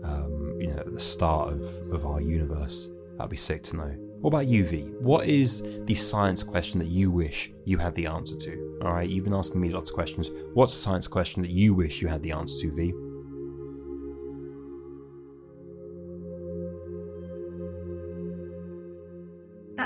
Um, 0.04 0.58
you 0.60 0.68
know, 0.68 0.78
at 0.78 0.94
the 0.94 1.00
start 1.00 1.54
of, 1.54 1.62
of 1.92 2.06
our 2.06 2.22
universe. 2.22 2.90
That'd 3.18 3.32
be 3.32 3.38
sick 3.38 3.64
to 3.64 3.76
know. 3.76 3.96
What 4.20 4.30
about 4.30 4.48
you, 4.48 4.66
V? 4.66 4.82
What 5.00 5.26
is 5.26 5.64
the 5.86 5.96
science 5.96 6.44
question 6.44 6.78
that 6.78 6.90
you 6.90 7.10
wish 7.10 7.52
you 7.66 7.80
had 7.80 7.96
the 7.96 8.06
answer 8.06 8.36
to? 8.36 8.80
All 8.84 8.94
right, 8.94 9.10
you've 9.10 9.24
been 9.24 9.34
asking 9.34 9.62
me 9.62 9.70
lots 9.70 9.90
of 9.90 9.96
questions. 9.96 10.30
What's 10.54 10.76
the 10.76 10.82
science 10.82 11.08
question 11.08 11.42
that 11.42 11.50
you 11.50 11.74
wish 11.74 12.04
you 12.04 12.08
had 12.08 12.22
the 12.22 12.34
answer 12.34 12.62
to, 12.62 12.76
V? 12.76 12.94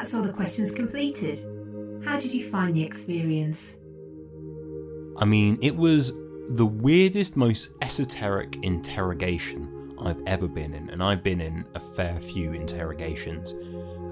That's 0.05 0.13
all 0.13 0.21
the 0.21 0.33
questions 0.33 0.69
completed. 0.69 1.39
How 2.05 2.19
did 2.19 2.31
you 2.31 2.47
find 2.47 2.75
the 2.75 2.83
experience? 2.83 3.75
I 5.17 5.25
mean, 5.25 5.57
it 5.63 5.75
was 5.75 6.13
the 6.49 6.67
weirdest, 6.67 7.35
most 7.35 7.71
esoteric 7.81 8.63
interrogation 8.63 9.95
I've 9.99 10.21
ever 10.27 10.47
been 10.47 10.75
in, 10.75 10.91
and 10.91 11.01
I've 11.01 11.23
been 11.23 11.41
in 11.41 11.65
a 11.73 11.79
fair 11.79 12.19
few 12.19 12.53
interrogations. 12.53 13.53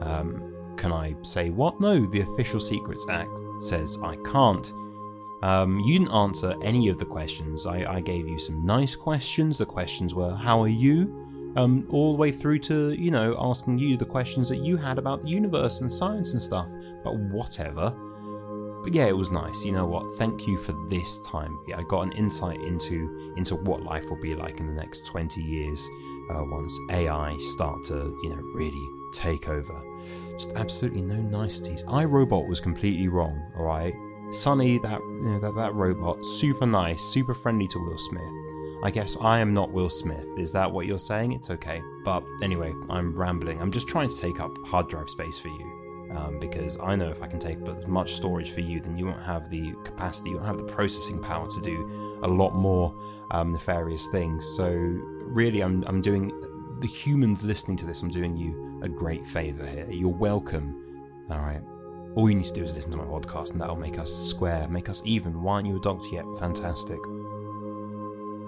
Um, 0.02 0.74
can 0.78 0.92
I 0.92 1.16
say 1.22 1.52
what? 1.52 1.80
No, 1.80 2.08
the 2.08 2.22
Official 2.22 2.60
Secrets 2.60 3.06
Act 3.08 3.40
says 3.60 4.00
I 4.02 4.16
can't. 4.26 4.74
Um, 5.44 5.80
you 5.82 6.00
didn't 6.00 6.12
answer 6.12 6.56
any 6.64 6.90
of 6.90 6.98
the 6.98 7.06
questions. 7.06 7.68
I, 7.68 7.98
I, 7.98 8.00
gave 8.00 8.28
you 8.28 8.40
some 8.40 8.66
nice 8.66 8.96
questions. 8.96 9.60
The 9.60 9.68
questions 9.68 10.16
were, 10.16 10.34
How 10.34 10.60
are 10.60 10.68
you? 10.68 11.23
Um, 11.56 11.86
all 11.90 12.14
the 12.14 12.18
way 12.18 12.32
through 12.32 12.60
to, 12.60 12.92
you 12.94 13.12
know, 13.12 13.36
asking 13.40 13.80
you 13.80 13.98
the 13.98 14.06
questions 14.06 14.50
that 14.50 14.58
you 14.58 14.78
had 14.78 14.98
about 14.98 15.22
the 15.22 15.30
universe 15.30 15.82
and 15.82 15.92
science 15.92 16.34
and 16.34 16.42
stuff. 16.42 16.70
But 17.04 17.18
whatever. 17.18 17.92
but 18.84 18.94
yeah, 18.94 19.06
it 19.06 19.18
was 19.18 19.32
nice. 19.32 19.64
You 19.64 19.74
know 19.74 19.86
what? 19.86 20.18
Thank 20.18 20.48
you 20.48 20.58
for 20.58 20.74
this 20.88 21.20
time. 21.20 21.58
Yeah, 21.68 21.80
I 21.80 21.84
got 21.84 22.02
an 22.02 22.12
insight 22.14 22.62
into 22.62 23.34
into 23.38 23.56
what 23.56 23.84
life 23.84 24.10
will 24.10 24.22
be 24.22 24.36
like 24.36 24.60
in 24.60 24.68
the 24.68 24.74
next 24.74 25.06
20 25.08 25.42
years 25.42 25.90
uh, 26.30 26.44
once 26.44 26.78
AI 26.90 27.38
start 27.40 27.84
to 27.86 28.18
you 28.24 28.30
know 28.30 28.42
really 28.54 28.90
take 29.12 29.50
over. 29.50 29.82
Just 30.32 30.54
absolutely 30.56 31.02
no 31.02 31.16
niceties. 31.16 31.84
iRobot 31.84 32.48
was 32.48 32.60
completely 32.60 33.08
wrong. 33.08 33.40
All 33.58 33.66
right, 33.66 33.94
Sonny, 34.32 34.80
that 34.80 35.00
you 35.00 35.32
know 35.32 35.40
that 35.40 35.56
that 35.56 35.74
robot, 35.76 36.24
super 36.26 36.66
nice, 36.66 37.02
super 37.02 37.34
friendly 37.34 37.68
to 37.68 37.80
Will 37.80 37.98
Smith. 37.98 38.53
I 38.84 38.92
guess 38.92 39.16
I 39.22 39.40
am 39.40 39.54
not 39.54 39.72
Will 39.72 39.90
Smith. 39.90 40.28
Is 40.38 40.52
that 40.52 40.70
what 40.70 40.86
you're 40.86 41.00
saying? 41.00 41.32
It's 41.32 41.50
okay. 41.50 41.82
But 42.04 42.22
anyway, 42.42 42.74
I'm 42.90 43.18
rambling. 43.18 43.62
I'm 43.62 43.72
just 43.72 43.88
trying 43.88 44.10
to 44.10 44.18
take 44.18 44.42
up 44.42 44.58
hard 44.66 44.90
drive 44.90 45.10
space 45.10 45.40
for 45.40 45.48
you 45.48 46.12
um, 46.12 46.38
because 46.38 46.78
I 46.84 46.98
know 46.98 47.10
if 47.10 47.22
I 47.22 47.28
can 47.28 47.40
take 47.40 47.60
as 47.62 47.88
much 47.88 48.16
storage 48.16 48.52
for 48.52 48.60
you, 48.60 48.82
then 48.82 48.98
you 48.98 49.06
won't 49.06 49.24
have 49.24 49.50
the 49.50 49.74
capacity, 49.86 50.32
you 50.32 50.36
won't 50.36 50.48
have 50.48 50.58
the 50.58 50.66
processing 50.66 51.22
power 51.22 51.48
to 51.48 51.62
do 51.62 52.20
a 52.24 52.28
lot 52.28 52.56
more 52.56 52.94
um, 53.32 53.54
nefarious 53.54 54.08
things. 54.08 54.46
So 54.58 54.70
really, 54.70 55.62
I'm 55.62 55.86
I'm 55.86 56.02
doing 56.02 56.28
the 56.82 56.88
humans 56.88 57.42
listening 57.42 57.78
to 57.78 57.86
this. 57.86 58.02
I'm 58.02 58.12
doing 58.12 58.36
you 58.36 58.82
a 58.84 58.90
great 58.90 59.26
favor 59.26 59.66
here. 59.66 59.88
You're 59.90 60.10
welcome. 60.10 61.26
All 61.32 61.40
right. 61.40 61.62
All 62.16 62.30
you 62.30 62.36
need 62.36 62.46
to 62.46 62.54
do 62.54 62.64
is 62.64 62.74
listen 62.74 62.92
to 62.92 62.98
my 62.98 63.06
podcast, 63.06 63.52
and 63.52 63.62
that'll 63.62 63.78
make 63.78 63.98
us 63.98 64.14
square, 64.14 64.68
make 64.68 64.90
us 64.90 65.02
even. 65.06 65.42
Why 65.42 65.54
aren't 65.54 65.68
you 65.68 65.78
a 65.78 65.80
doctor 65.80 66.10
yet? 66.10 66.26
Fantastic. 66.38 67.00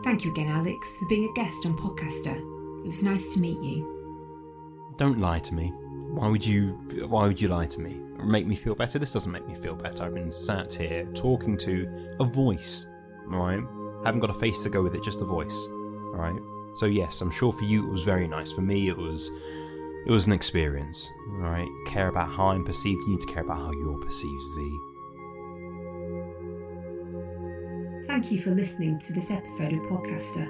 Thank 0.05 0.23
you 0.23 0.29
again, 0.29 0.49
Alex, 0.49 0.95
for 0.97 1.05
being 1.07 1.27
a 1.27 1.33
guest 1.33 1.65
on 1.65 1.75
Podcaster. 1.75 2.37
It 2.85 2.87
was 2.87 3.01
nice 3.01 3.33
to 3.33 3.39
meet 3.39 3.59
you. 3.59 4.93
Don't 4.97 5.17
lie 5.17 5.39
to 5.39 5.55
me. 5.55 5.69
Why 6.11 6.27
would 6.27 6.45
you? 6.45 6.73
Why 7.07 7.25
would 7.25 7.41
you 7.41 7.47
lie 7.47 7.65
to 7.65 7.79
me? 7.81 7.99
Make 8.23 8.45
me 8.45 8.55
feel 8.55 8.75
better? 8.75 8.99
This 8.99 9.11
doesn't 9.11 9.31
make 9.31 9.47
me 9.47 9.55
feel 9.55 9.75
better. 9.75 10.03
I've 10.03 10.13
been 10.13 10.29
sat 10.29 10.71
here 10.71 11.05
talking 11.15 11.57
to 11.57 12.15
a 12.19 12.23
voice. 12.23 12.85
Right, 13.25 13.63
haven't 14.03 14.19
got 14.19 14.29
a 14.29 14.35
face 14.35 14.61
to 14.61 14.69
go 14.69 14.83
with 14.83 14.93
it, 14.93 15.03
just 15.03 15.21
a 15.21 15.25
voice. 15.25 15.67
All 15.69 16.19
right. 16.19 16.39
So 16.75 16.85
yes, 16.85 17.21
I'm 17.21 17.31
sure 17.31 17.51
for 17.51 17.63
you 17.63 17.87
it 17.87 17.91
was 17.91 18.03
very 18.03 18.27
nice. 18.27 18.51
For 18.51 18.61
me, 18.61 18.89
it 18.89 18.97
was. 18.97 19.31
It 20.05 20.11
was 20.11 20.27
an 20.27 20.33
experience. 20.33 21.09
All 21.31 21.49
right. 21.49 21.67
Care 21.87 22.09
about 22.09 22.29
how 22.29 22.49
I'm 22.49 22.63
perceived. 22.63 23.01
You 23.01 23.13
need 23.13 23.21
to 23.21 23.33
care 23.33 23.41
about 23.41 23.57
how 23.57 23.71
you're 23.71 23.97
perceived, 23.97 24.43
V. 24.55 24.79
Thank 28.25 28.37
you 28.37 28.43
for 28.43 28.55
listening 28.55 28.97
to 29.01 29.13
this 29.13 29.29
episode 29.29 29.71
of 29.71 29.81
Podcaster. 29.81 30.47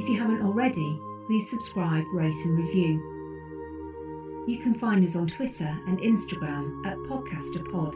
If 0.00 0.08
you 0.08 0.16
haven't 0.16 0.42
already, 0.42 1.02
please 1.26 1.50
subscribe, 1.50 2.04
rate, 2.12 2.36
and 2.44 2.56
review. 2.56 4.44
You 4.46 4.58
can 4.58 4.76
find 4.76 5.04
us 5.04 5.16
on 5.16 5.26
Twitter 5.26 5.76
and 5.88 5.98
Instagram 5.98 6.86
at 6.86 6.96
PodcasterPod. 6.98 7.94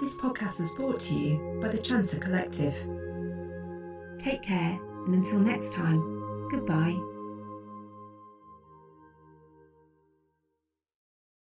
This 0.00 0.16
podcast 0.16 0.58
was 0.58 0.74
brought 0.74 0.98
to 1.02 1.14
you 1.14 1.60
by 1.62 1.68
the 1.68 1.78
Chancer 1.78 2.20
Collective. 2.20 2.74
Take 4.18 4.42
care, 4.42 4.76
and 5.06 5.14
until 5.14 5.38
next 5.38 5.72
time, 5.72 6.48
goodbye. 6.50 6.98